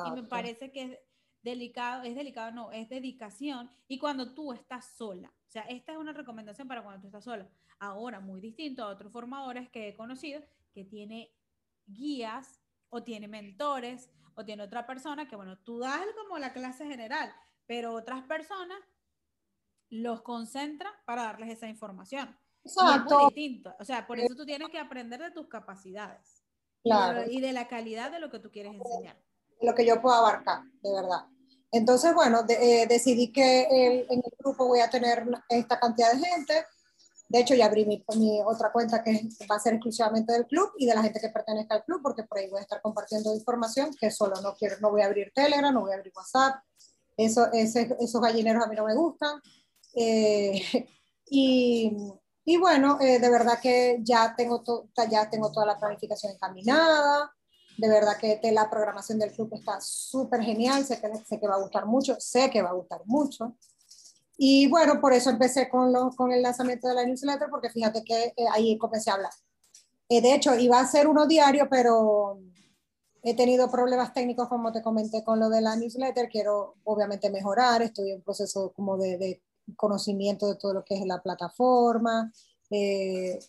[0.08, 1.04] Y me parece que
[1.42, 5.34] delicado, es delicado, no, es dedicación y cuando tú estás sola.
[5.48, 7.50] O sea, esta es una recomendación para cuando tú estás sola.
[7.80, 10.42] Ahora, muy distinto a otros formadores que he conocido,
[10.74, 11.34] que tiene
[11.88, 16.86] guías o tiene mentores o tiene otra persona que, bueno, tú das como la clase
[16.86, 17.34] general,
[17.66, 18.80] pero otras personas
[19.92, 22.36] los concentran para darles esa información.
[22.64, 23.14] Exacto.
[23.14, 23.76] es muy distinto.
[23.80, 26.44] O sea, por eso tú tienes que aprender de tus capacidades.
[26.84, 27.30] Claro.
[27.30, 29.22] Y de, la calidad de lo que tú quieres enseñar.
[29.62, 31.28] Lo que yo puedo abarcar, de verdad.
[31.72, 33.68] Entonces, bueno, eh, decidí que
[34.10, 36.66] en el grupo voy a tener esta cantidad de gente.
[37.30, 40.86] De hecho, ya abrí mi, otra cuenta que va a ser exclusivamente del club y
[40.86, 43.92] de la gente que pertenezca al club, porque por ahí voy a estar compartiendo información
[44.00, 46.62] que solo no quiero, no voy a abrir Telegram, no voy a abrir WhatsApp.
[47.16, 49.40] Eso, esos gallineros a mí no me gustan.
[49.96, 50.88] Eh,
[51.30, 51.92] y,
[52.46, 54.64] y, bueno, eh, de verdad que ya tengo,
[55.10, 57.32] ya tengo toda la planificación encaminada
[57.82, 61.56] de verdad que la programación del club está súper genial, sé que, sé que va
[61.56, 63.56] a gustar mucho, sé que va a gustar mucho.
[64.38, 68.04] Y bueno, por eso empecé con, lo, con el lanzamiento de la newsletter, porque fíjate
[68.04, 69.32] que eh, ahí comencé a hablar.
[70.10, 72.40] Eh, de hecho, iba a ser uno diario, pero
[73.24, 76.30] he tenido problemas técnicos, como te comenté, con lo de la newsletter.
[76.30, 77.82] Quiero, obviamente, mejorar.
[77.82, 79.42] Estoy en proceso como de, de
[79.76, 82.32] conocimiento de todo lo que es la plataforma.
[82.70, 83.40] Eh,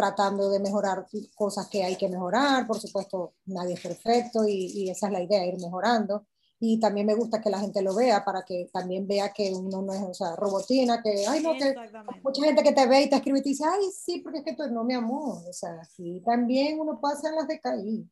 [0.00, 2.66] tratando de mejorar cosas que hay que mejorar.
[2.66, 6.26] Por supuesto, nadie es perfecto y, esa es la idea, ir mejorando.
[6.58, 9.82] Y también me gusta que la gente lo vea para que también vea que uno
[9.82, 11.74] no es, o sea, robotina, que, ay, no, que
[12.22, 14.44] mucha gente que te ve y te escribe y te dice, ay, sí, porque es
[14.44, 15.42] que tú no, mi amor.
[15.46, 18.08] O sea, sí, también uno puede hacer las de caí.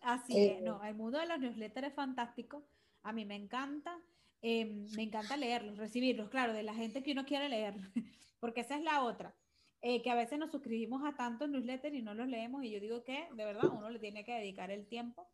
[0.00, 2.64] Así es, eh, no, el mundo de los newsletters es fantástico.
[3.02, 3.98] A mí me encanta.
[4.40, 7.74] Em, me encanta leerlos, recibirlos, claro, de la gente que uno quiere leer,
[8.40, 9.34] porque esa es la otra.
[9.80, 12.80] Eh, que a veces nos suscribimos a tantos newsletters y no los leemos y yo
[12.80, 15.30] digo que de verdad uno le tiene que dedicar el tiempo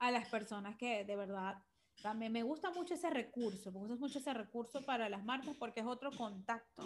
[0.00, 1.62] a las personas que de verdad
[2.02, 5.80] también me gusta mucho ese recurso, me gusta mucho ese recurso para las marcas porque
[5.80, 6.82] es otro contacto.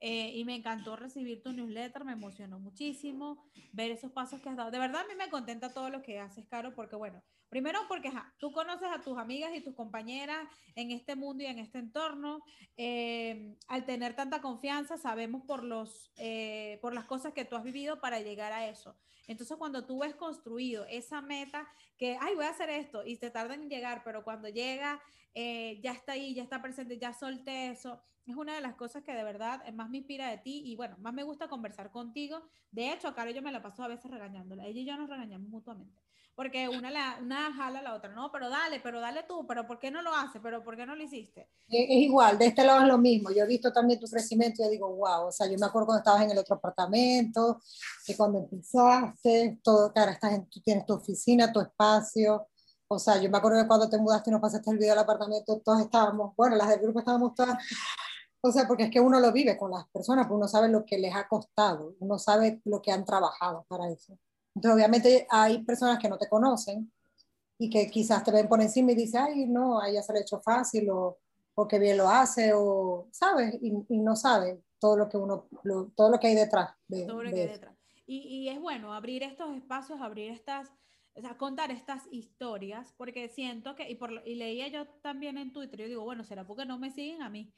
[0.00, 4.56] Eh, y me encantó recibir tu newsletter, me emocionó muchísimo ver esos pasos que has
[4.56, 4.70] dado.
[4.70, 8.12] De verdad, a mí me contenta todo lo que haces, Caro, porque bueno, primero porque
[8.38, 10.46] tú conoces a tus amigas y tus compañeras
[10.76, 12.44] en este mundo y en este entorno.
[12.76, 17.64] Eh, al tener tanta confianza, sabemos por, los, eh, por las cosas que tú has
[17.64, 18.96] vivido para llegar a eso.
[19.26, 21.68] Entonces, cuando tú ves construido esa meta,
[21.98, 25.02] que, ay, voy a hacer esto, y te tarda en llegar, pero cuando llega,
[25.34, 29.14] ya está ahí, ya está presente, ya solté eso es una de las cosas que
[29.14, 32.42] de verdad más me inspira de ti y bueno, más me gusta conversar contigo.
[32.70, 34.66] De hecho, a Caro yo me la paso a veces regañándola.
[34.66, 36.02] Ella y yo nos regañamos mutuamente.
[36.34, 39.66] Porque una, la, una jala a la otra, no, pero dale, pero dale tú, pero
[39.66, 40.40] ¿por qué no lo haces?
[40.40, 41.48] ¿Pero por qué no lo hiciste?
[41.66, 43.30] Es, igual, de este lado es lo mismo.
[43.32, 45.86] Yo he visto también tu crecimiento y yo digo, wow, o sea, yo me acuerdo
[45.86, 47.60] cuando estabas en el otro apartamento,
[48.06, 52.46] que cuando empezaste, todo, cara, estás en, tú tienes tu oficina, tu espacio.
[52.86, 55.02] O sea, yo me acuerdo que cuando te mudaste y nos pasaste el video del
[55.02, 57.58] apartamento, todos estábamos, bueno, las del grupo estábamos todas
[58.48, 60.84] o sea, porque es que uno lo vive con las personas, pues uno sabe lo
[60.84, 64.18] que les ha costado, uno sabe lo que han trabajado para eso.
[64.54, 66.90] Entonces, obviamente hay personas que no te conocen
[67.58, 70.20] y que quizás te ven por encima y dicen, ay, no, a ella se le
[70.20, 71.18] ha hecho fácil o,
[71.54, 73.58] o que bien lo hace o, ¿sabes?
[73.60, 75.48] Y, y, no saben todo lo que uno,
[75.96, 76.70] todo lo que hay detrás.
[76.86, 77.76] De, todo lo que hay detrás.
[78.06, 80.70] Y, y, es bueno abrir estos espacios, abrir estas,
[81.14, 85.52] o sea, contar estas historias, porque siento que, y, por, y leía yo también en
[85.52, 87.52] Twitter, yo digo, bueno, ¿será porque no me siguen a mí?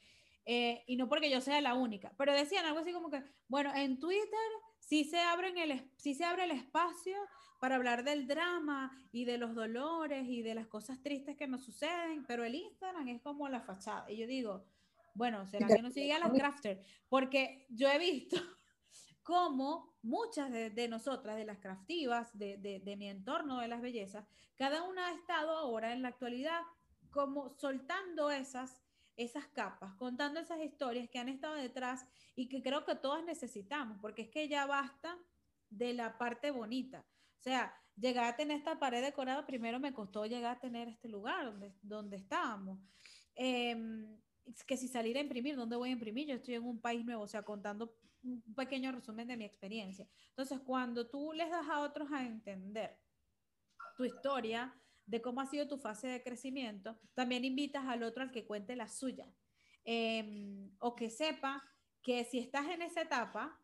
[0.45, 3.71] Eh, y no porque yo sea la única, pero decían algo así como que, bueno,
[3.75, 4.39] en Twitter
[4.79, 7.15] sí se, abren el, sí se abre el espacio
[7.59, 11.63] para hablar del drama y de los dolores y de las cosas tristes que nos
[11.63, 14.09] suceden, pero el Instagram es como la fachada.
[14.09, 14.65] Y yo digo,
[15.13, 16.81] bueno, ¿será que no sigue a las crafters?
[17.07, 18.35] Porque yo he visto
[19.21, 24.25] como muchas de, nosotras, de las craftivas, de, de, de mi entorno de las bellezas,
[24.55, 26.61] cada una ha estado ahora en la actualidad
[27.11, 28.81] como soltando esas
[29.23, 32.05] esas capas, contando esas historias que han estado detrás
[32.35, 35.17] y que creo que todas necesitamos, porque es que ya basta
[35.69, 37.05] de la parte bonita.
[37.39, 41.09] O sea, llegar a tener esta pared decorada, primero me costó llegar a tener este
[41.09, 42.79] lugar donde, donde estábamos.
[43.35, 44.19] Em,
[44.67, 46.27] que si salir a imprimir, ¿dónde voy a imprimir?
[46.27, 50.07] Yo estoy en un país nuevo, o sea, contando un pequeño resumen de mi experiencia.
[50.29, 52.99] Entonces, cuando tú les das a otros a entender
[53.95, 54.73] tu historia,
[55.05, 58.75] de cómo ha sido tu fase de crecimiento, también invitas al otro al que cuente
[58.75, 59.27] la suya.
[59.83, 61.63] Em, o que sepa
[62.03, 63.59] que si estás en esa etapa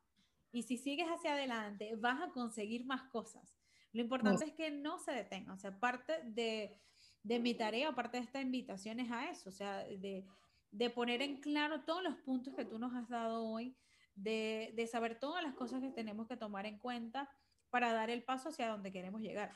[0.51, 3.57] y si sigues hacia adelante, vas a conseguir más cosas.
[3.93, 5.53] Lo importante es que no se detenga.
[5.53, 6.77] O sea, parte de,
[7.23, 10.25] de mi tarea parte de esta invitación es a eso, o sea, de,
[10.71, 13.75] de, poner en claro todos los puntos que tú nos has dado hoy,
[14.15, 17.29] de, de saber todas las cosas que tenemos que tomar en cuenta
[17.69, 19.51] para dar el paso hacia donde queremos llegar.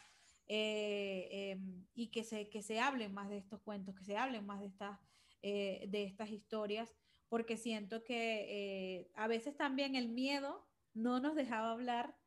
[0.48, 4.46] Eh, em, y que se, que se hablen más de estos cuentos, que se hablen
[4.46, 5.00] más de estas,
[5.42, 6.94] eh, de estas historias,
[7.30, 12.18] porque siento que eh, a veces también el miedo no nos dejaba hablar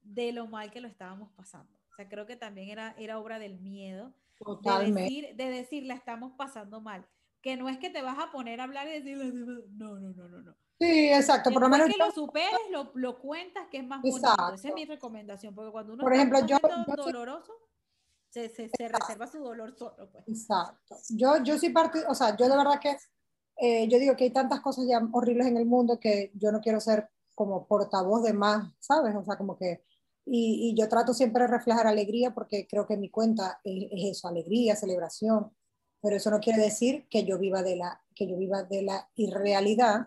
[0.00, 1.76] de lo mal que lo estábamos pasando.
[1.90, 4.14] O sea, creo que también era, era obra del miedo,
[4.62, 7.06] de decir, de decir, la estamos pasando mal.
[7.42, 10.28] Que no es que te vas a poner a hablar y decir, no, no, no,
[10.28, 10.56] no, no.
[10.80, 11.50] Sí, exacto.
[11.50, 14.32] Por lo menos que lo superes, lo, lo, cuentas, que es más bonito.
[14.54, 16.56] Esa es mi recomendación, porque cuando uno por ejemplo, yo,
[16.96, 17.52] doloroso,
[18.30, 20.10] se, se, se, reserva su dolor solo.
[20.10, 20.26] Pues.
[20.26, 20.96] Exacto.
[21.10, 22.96] Yo, yo sí partí, o sea, yo de verdad que,
[23.56, 26.62] eh, yo digo que hay tantas cosas ya horribles en el mundo que yo no
[26.62, 29.14] quiero ser como portavoz de más, ¿sabes?
[29.14, 29.84] O sea, como que
[30.24, 34.16] y, y, yo trato siempre de reflejar alegría porque creo que mi cuenta es, es,
[34.16, 35.52] eso, alegría, celebración,
[36.00, 39.10] pero eso no quiere decir que yo viva de la, que yo viva de la
[39.16, 40.06] irrealidad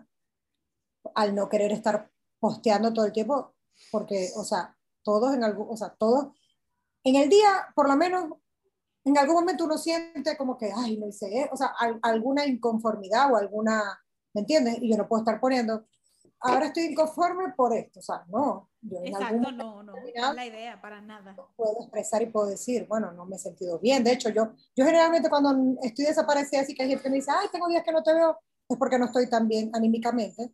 [1.14, 3.54] al no querer estar posteando todo el tiempo,
[3.90, 6.28] porque, o sea, todos en algún, o sea, todos,
[7.04, 8.30] en el día, por lo menos,
[9.04, 13.32] en algún momento uno siente como que, ay, no hice, o sea, al, alguna inconformidad
[13.32, 14.00] o alguna,
[14.32, 14.78] ¿me entiendes?
[14.80, 15.84] Y yo no puedo estar poniendo,
[16.40, 18.70] ahora estoy inconforme por esto, o sea, no.
[18.82, 21.34] Yo en Exacto, no, no, no es la idea, para nada.
[21.56, 24.04] Puedo expresar y puedo decir, bueno, no me he sentido bien.
[24.04, 27.30] De hecho, yo, yo generalmente cuando estoy desaparecida, así que hay gente que me dice,
[27.30, 28.38] ay, tengo días que no te veo,
[28.68, 30.52] es porque no estoy tan bien anímicamente.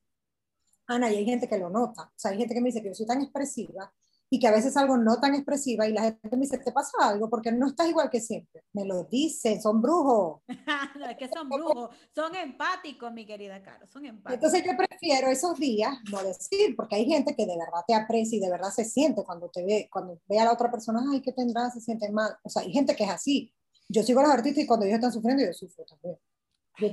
[0.91, 2.03] Ana, y hay gente que lo nota.
[2.03, 3.93] O sea, hay gente que me dice que yo soy tan expresiva
[4.29, 6.93] y que a veces algo no tan expresiva y la gente me dice, ¿te pasa
[7.01, 7.29] algo?
[7.31, 8.63] Porque no estás igual que siempre.
[8.73, 10.43] Me lo dicen, son brujos.
[10.99, 14.35] no, es que son brujos, son empáticos, mi querida Caro, son empáticos.
[14.35, 18.39] Entonces yo prefiero esos días no decir, porque hay gente que de verdad te aprecia
[18.39, 21.21] y de verdad se siente cuando te ve, cuando ve a la otra persona, ay,
[21.23, 21.71] ¿qué tendrá?
[21.71, 22.37] Se siente mal.
[22.45, 23.53] O sea, hay gente que es así.
[23.89, 26.19] Yo sigo a los artistas y cuando ellos están sufriendo, yo sufro también.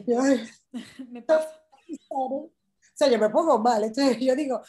[0.08, 0.42] Yo, ay,
[1.10, 1.50] me pasa.
[2.98, 3.84] Sea, yo me pongo mal.
[3.84, 4.62] Entonces yo digo,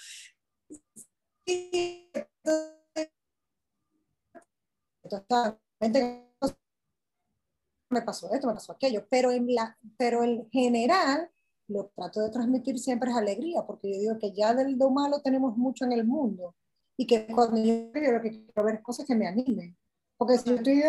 [7.90, 11.30] me pasó esto, me pasó aquello, pero en, la, pero en general
[11.68, 14.90] lo que trato de transmitir siempre es alegría, porque yo digo que ya del lo
[14.90, 16.54] malo tenemos mucho en el mundo
[16.98, 19.74] y que cuando yo, yo lo que quiero ver cosas que me animen.
[20.18, 20.82] Porque si yo estoy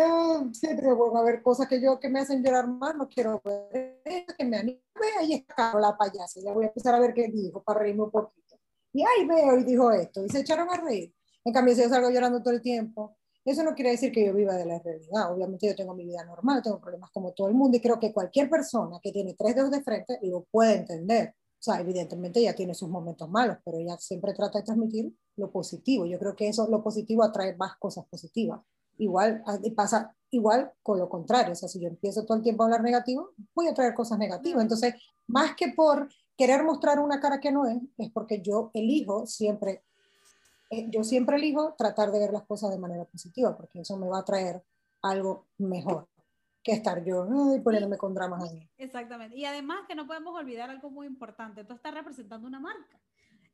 [0.52, 4.02] siempre voy a ver cosas que yo que me hacen llorar más, no quiero ver
[4.36, 4.82] que me animen.
[5.18, 8.10] Ahí está la payasa, ya voy a empezar a ver qué dijo para reírme un
[8.10, 8.58] poquito.
[8.92, 11.14] Y ahí veo y dijo esto, y se echaron a reír.
[11.44, 14.34] En cambio, si yo salgo llorando todo el tiempo, eso no quiere decir que yo
[14.34, 15.32] viva de la realidad.
[15.32, 18.12] Obviamente yo tengo mi vida normal, tengo problemas como todo el mundo y creo que
[18.12, 21.34] cualquier persona que tiene tres dedos de frente lo puede entender.
[21.58, 25.50] O sea, evidentemente ella tiene sus momentos malos, pero ella siempre trata de transmitir lo
[25.50, 26.04] positivo.
[26.04, 28.60] Yo creo que eso, lo positivo atrae más cosas positivas.
[29.00, 31.52] Igual ah, pasa igual con lo contrario.
[31.52, 34.18] O sea, si yo empiezo todo el tiempo a hablar negativo, voy a traer cosas
[34.18, 34.62] negativas.
[34.62, 34.94] Entonces,
[35.26, 39.82] más que por querer mostrar una cara que no es, es porque yo elijo siempre
[40.70, 44.08] eh, yo siempre elijo tratar de ver las cosas de manera positiva, porque eso me
[44.08, 44.62] va a traer
[45.02, 46.08] algo mejor
[46.62, 47.26] que estar yo
[47.64, 48.68] poniéndome con dramas ahí.
[48.78, 49.36] Exactamente.
[49.36, 53.00] Y además que no podemos olvidar algo muy importante, tú estás representando una marca.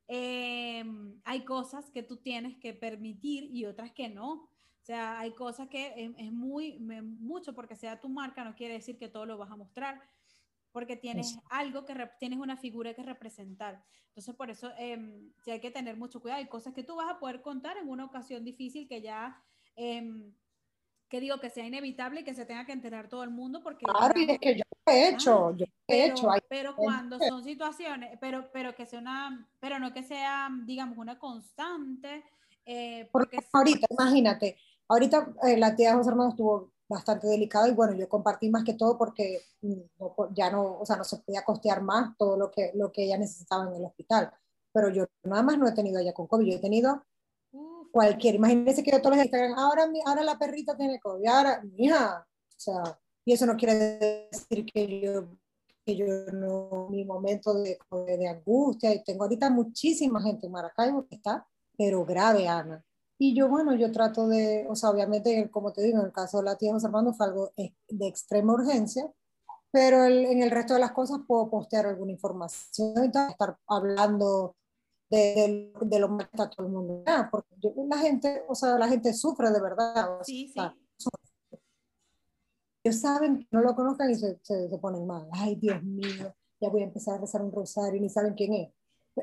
[0.09, 4.51] Em, hay cosas que tú tienes que permitir y otras que no.
[4.87, 8.97] O sea, hay cosas que es, muy, mucho porque sea tu marca, no quiere decir
[8.97, 10.01] que todo lo vas a mostrar
[10.71, 13.83] porque tienes algo que tienes una figura que representar.
[14.11, 14.97] Entonces, por eso eh,
[15.43, 16.39] sí hay que tener mucho cuidado.
[16.39, 19.43] Hay cosas que tú vas a poder contar en una ocasión difícil que ya,
[19.75, 20.31] eh,
[21.09, 23.65] que digo, que sea inevitable y que se tenga que enterar todo el mundo.
[23.65, 26.29] Porque, claro, es que yo lo he hecho, yo lo he pero, hecho.
[26.49, 31.19] Pero cuando son situaciones, pero, pero que sea una, pero no que sea, digamos, una
[31.19, 32.23] constante.
[32.65, 34.59] Eh, porque, porque ahorita, imagínate,
[34.89, 38.75] ahorita eh, la tía José Hermano estuvo bastante delicado y bueno, yo compartí más que
[38.75, 39.75] todo porque mm,
[40.35, 43.19] ya no, o sea, no se podía costear más todo lo que, lo que ella
[43.19, 44.33] necesitaba en el hospital.
[44.73, 47.03] Pero yo nada más no he tenido ella con COVID, yo he tenido
[47.91, 52.27] cualquier, imagínense que yo todos los Instagram, ahora, ahora la perrita tiene COVID, ahora, mija,
[52.29, 53.75] o sea, y eso no quiere
[54.31, 55.29] decir que yo,
[55.85, 61.07] que yo no, mi momento de, de angustia, y tengo ahorita muchísima gente en Maracaibo
[61.07, 61.47] que está,
[61.79, 62.85] pero grave, Ana,
[63.19, 66.39] y yo, bueno, yo trato de, o sea, obviamente, como te digo, en el caso
[66.39, 69.11] de la tía José Armando fue algo de extrema urgencia,
[69.71, 74.57] pero el, en el resto de las cosas puedo postear alguna información y estar hablando
[75.11, 77.05] de, de, de, lo mal que está todo el mundo.
[77.31, 77.49] Porque
[77.89, 80.19] la gente, o sea, la gente sufre de verdad.
[80.23, 80.61] Sí, sí.
[82.85, 85.29] ellos saben que no lo conozcan y se, se, se, ponen mal.
[85.33, 88.53] Ay, Dios mío, ya voy a empezar a rezar un rosario y ni saben quién
[88.53, 88.73] es.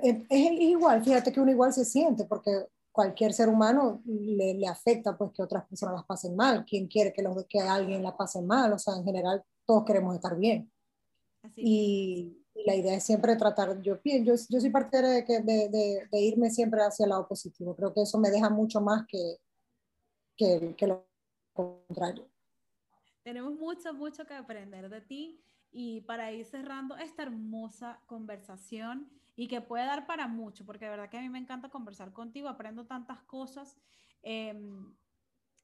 [0.02, 4.68] Es, es igual, fíjate que uno igual se siente, porque cualquier ser humano le, le,
[4.68, 6.64] afecta pues que otras personas las pasen mal.
[6.64, 8.72] ¿Quién quiere que, los, que alguien la pase mal?
[8.72, 10.72] O sea, en general todos queremos estar bien.
[11.56, 15.70] Y, y, la idea es siempre tratar, yo, yo, yo soy partidaria de, que, de,
[15.70, 17.76] de, de, irme siempre hacia el lado positivo.
[17.76, 19.38] Creo que eso me deja mucho más que,
[20.38, 21.08] que, que lo
[21.52, 22.30] contrario.
[23.24, 29.48] Tenemos mucho, mucho que aprender de ti y para ir cerrando esta hermosa conversación y
[29.48, 32.50] que puede dar para mucho, porque de verdad que a mí me encanta conversar contigo,
[32.50, 33.78] aprendo tantas cosas
[34.22, 34.96] em,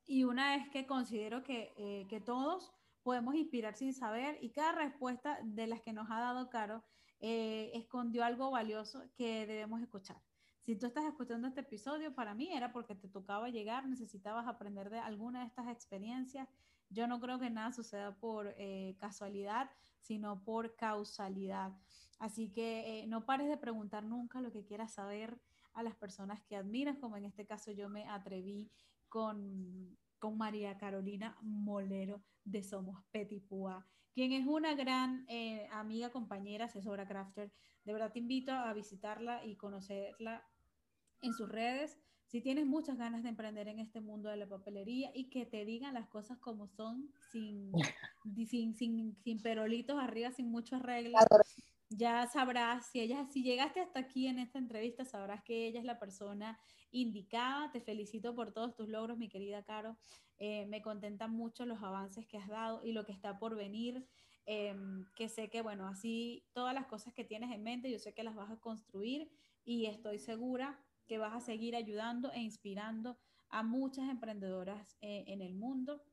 [0.06, 4.72] y una es que considero que, eh, que todos podemos inspirar sin saber y cada
[4.72, 6.84] respuesta de las que nos ha dado Caro
[7.22, 10.22] eh, escondió algo valioso que debemos escuchar.
[10.62, 14.90] Si tú estás escuchando este episodio, para mí era porque te tocaba llegar, necesitabas aprender
[14.90, 16.48] de alguna de estas experiencias.
[16.90, 19.70] Yo no creo que nada suceda por eh, casualidad,
[20.00, 21.72] sino por causalidad.
[22.20, 25.40] Así que eh, no pares de preguntar nunca lo que quieras saber
[25.74, 28.70] a las personas que admiras, como en este caso yo me atreví
[29.08, 36.10] con, con María Carolina Molero de Somos Petit Pua, quien es una gran eh, amiga,
[36.10, 37.54] compañera, asesora crafter.
[37.86, 40.46] De verdad te invito a visitarla y conocerla
[41.22, 41.98] en sus redes.
[42.30, 45.66] Si tienes muchas ganas de emprender en este mundo de la papelería y que te
[45.66, 47.72] digan las cosas como son, sin,
[48.48, 51.20] sin, sin, sin perolitos arriba, sin muchos arreglos,
[51.90, 55.86] ya sabrás, si, ella, si llegaste hasta aquí en esta entrevista, sabrás que ella es
[55.86, 56.60] la persona
[56.92, 57.72] indicada.
[57.72, 59.98] Te felicito por todos tus logros, mi querida Caro.
[60.38, 64.06] Eh, me contentan mucho los avances que has dado y lo que está por venir.
[64.46, 68.14] Em, que sé que, bueno, así todas las cosas que tienes en mente, yo sé
[68.14, 69.32] que las vas a construir
[69.66, 70.80] y estoy segura
[71.10, 73.18] que vas a seguir ayudando e inspirando
[73.50, 76.04] a muchas emprendedoras eh, en el mundo.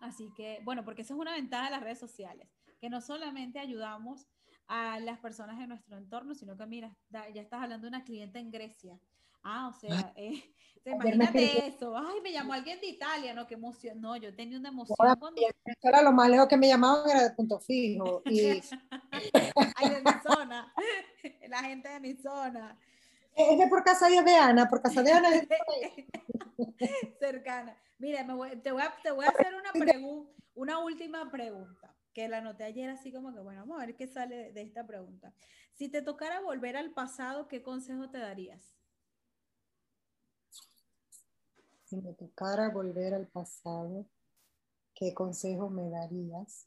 [0.00, 2.48] Así que, bueno, porque esa es una ventaja de las redes sociales,
[2.80, 4.26] que no solamente ayudamos
[4.66, 8.40] a las personas en nuestro entorno, sino que mira, ya estás hablando de una cliente
[8.40, 8.98] en Grecia.
[9.44, 10.42] Ah, o sea, eh,
[10.84, 11.96] imagínate eso.
[11.96, 13.46] Ay, me llamó alguien de Italia, ¿no?
[13.46, 14.00] Qué emoción.
[14.00, 14.96] No, yo tenía una emoción.
[15.20, 15.40] cuando...
[15.40, 18.22] Esto era lo más lejos que me llamaban, era de punto fijo.
[18.24, 18.40] Y...
[19.76, 20.74] Ay, de mi zona.
[21.48, 22.76] La gente de mi zona.
[23.36, 25.28] Es de por casa de Ana, por casa de Ana.
[27.20, 27.76] Cercana.
[27.98, 31.94] Mira, me voy, te, voy a, te voy a hacer una, pregunta, una última pregunta
[32.14, 34.86] que la anoté ayer así como que, bueno, vamos a ver qué sale de esta
[34.86, 35.34] pregunta.
[35.74, 38.74] Si te tocara volver al pasado, ¿qué consejo te darías?
[41.84, 44.06] Si me tocara volver al pasado,
[44.94, 46.66] ¿qué consejo me darías?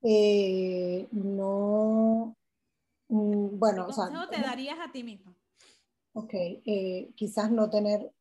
[0.00, 2.34] Eh, no,
[3.08, 5.36] mm, bueno, ¿Qué consejo te darías a ti mismo?
[6.14, 8.12] Ok, eh, quizás no tener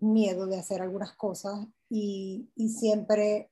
[0.00, 3.50] miedo de hacer algunas cosas y, y siempre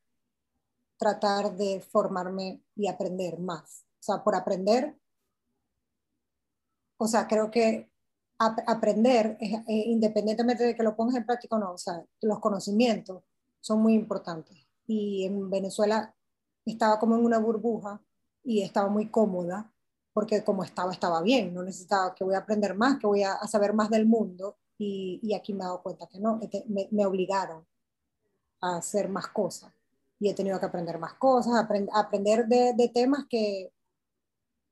[0.98, 3.84] tratar de formarme y aprender más.
[4.00, 4.98] O sea, por aprender,
[6.98, 7.90] o sea, creo que
[8.38, 13.24] aprender, eh, independientemente de que lo pongas en práctica o no, o sea, los conocimientos
[13.60, 14.56] son muy importantes.
[14.86, 16.14] Y en Venezuela
[16.64, 18.00] estaba como en una burbuja
[18.44, 19.72] y estaba muy cómoda
[20.18, 23.36] porque como estaba, estaba bien, no necesitaba que voy a aprender más, que voy a,
[23.46, 27.06] saber más del mundo y, y, aquí me he dado cuenta que no, me, me
[27.06, 27.64] obligaron
[28.60, 29.72] a hacer más cosas
[30.18, 31.52] y he tenido que aprender más cosas,
[31.94, 33.72] aprender de, de, temas que,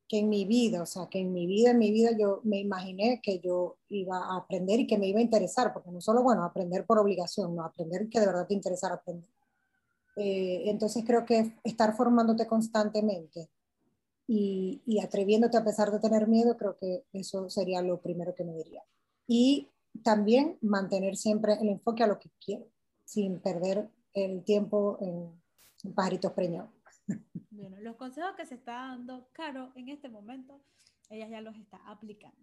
[0.08, 2.58] que en mi vida, o sea, que en mi vida, en mi vida yo me
[2.58, 6.24] imaginé que yo iba a aprender y que me iba a interesar, porque no solo,
[6.24, 9.30] bueno, aprender por obligación, no, aprender que de verdad te interesara aprender.
[10.16, 13.48] Eh, entonces creo que estar formándote constantemente
[14.26, 18.44] y, y, atreviéndote a pesar de tener miedo, creo que eso sería lo primero que
[18.44, 18.82] me diría.
[19.26, 19.70] Y
[20.02, 22.66] también mantener siempre el enfoque a lo que quiero,
[23.04, 25.42] sin perder el tiempo en,
[25.94, 26.70] pajaritos preñados.
[27.50, 30.60] Bueno, los consejos que se está dando Caro en este momento,
[31.08, 32.40] ella ya los está aplicando.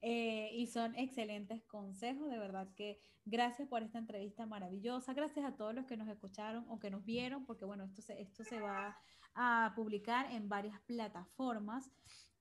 [0.00, 5.56] Eh, y son excelentes consejos, de verdad que gracias por esta entrevista maravillosa, gracias a
[5.56, 8.60] todos los que nos escucharon o que nos vieron, porque bueno, esto se, esto se
[8.60, 8.96] va
[9.36, 11.92] a publicar en varias plataformas.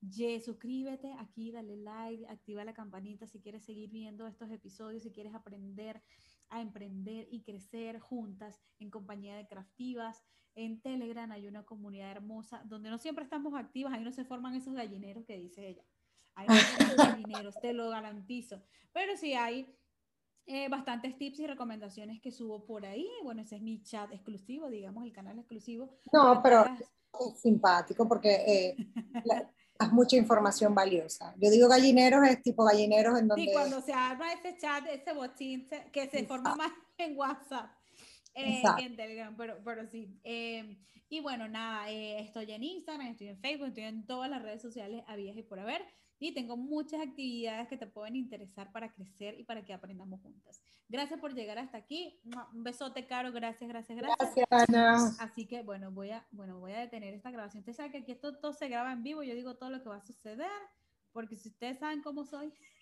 [0.02, 5.12] Ye, suscríbete aquí, dale like, activa la campanita si quieres seguir viendo estos episodios, si
[5.12, 6.02] quieres aprender
[6.50, 10.24] a emprender y crecer juntas en compañía de craftivas.
[10.54, 14.56] En Telegram hay una comunidad hermosa donde no siempre estamos activas, ahí no se forman
[14.56, 15.84] esos gallineros que dice ella.
[16.36, 18.62] Hay muchos gallineros, te lo garantizo.
[18.93, 19.76] Pero sí hay
[20.46, 23.10] eh, bastantes tips y recomendaciones que subo por ahí.
[23.24, 25.98] Bueno, ese es mi chat exclusivo, digamos, el canal exclusivo.
[26.12, 28.76] No, pero es simpático porque eh,
[29.91, 31.34] mucha información valiosa.
[31.38, 33.43] Yo digo gallineros, es tipo gallineros en donde...
[33.43, 37.72] Sí, cuando se habla ese chat, ese botín que se forma más en WhatsApp.
[38.36, 40.20] Eh, en Telegram, pero, pero sí.
[40.24, 40.78] Eh,
[41.10, 44.62] y bueno, nada, eh, estoy en Instagram, estoy en Facebook, estoy en todas las redes
[44.62, 45.82] sociales habías y por haber.
[46.20, 50.61] Y tengo muchas actividades que te pueden interesar para crecer y para que aprendamos juntas.
[50.88, 52.20] Gracias por llegar hasta aquí.
[52.53, 53.32] Un besote, Caro.
[53.32, 54.36] Gracias, gracias, gracias.
[54.36, 55.16] Gracias, Ana.
[55.20, 57.61] Así que, bueno, voy a, bueno, voy a detener esta grabación.
[57.61, 59.24] Usted sabe que aquí esto todo se graba en vivo.
[59.24, 60.49] Yo digo todo lo que va a suceder,
[61.11, 62.53] porque si ustedes saben cómo soy.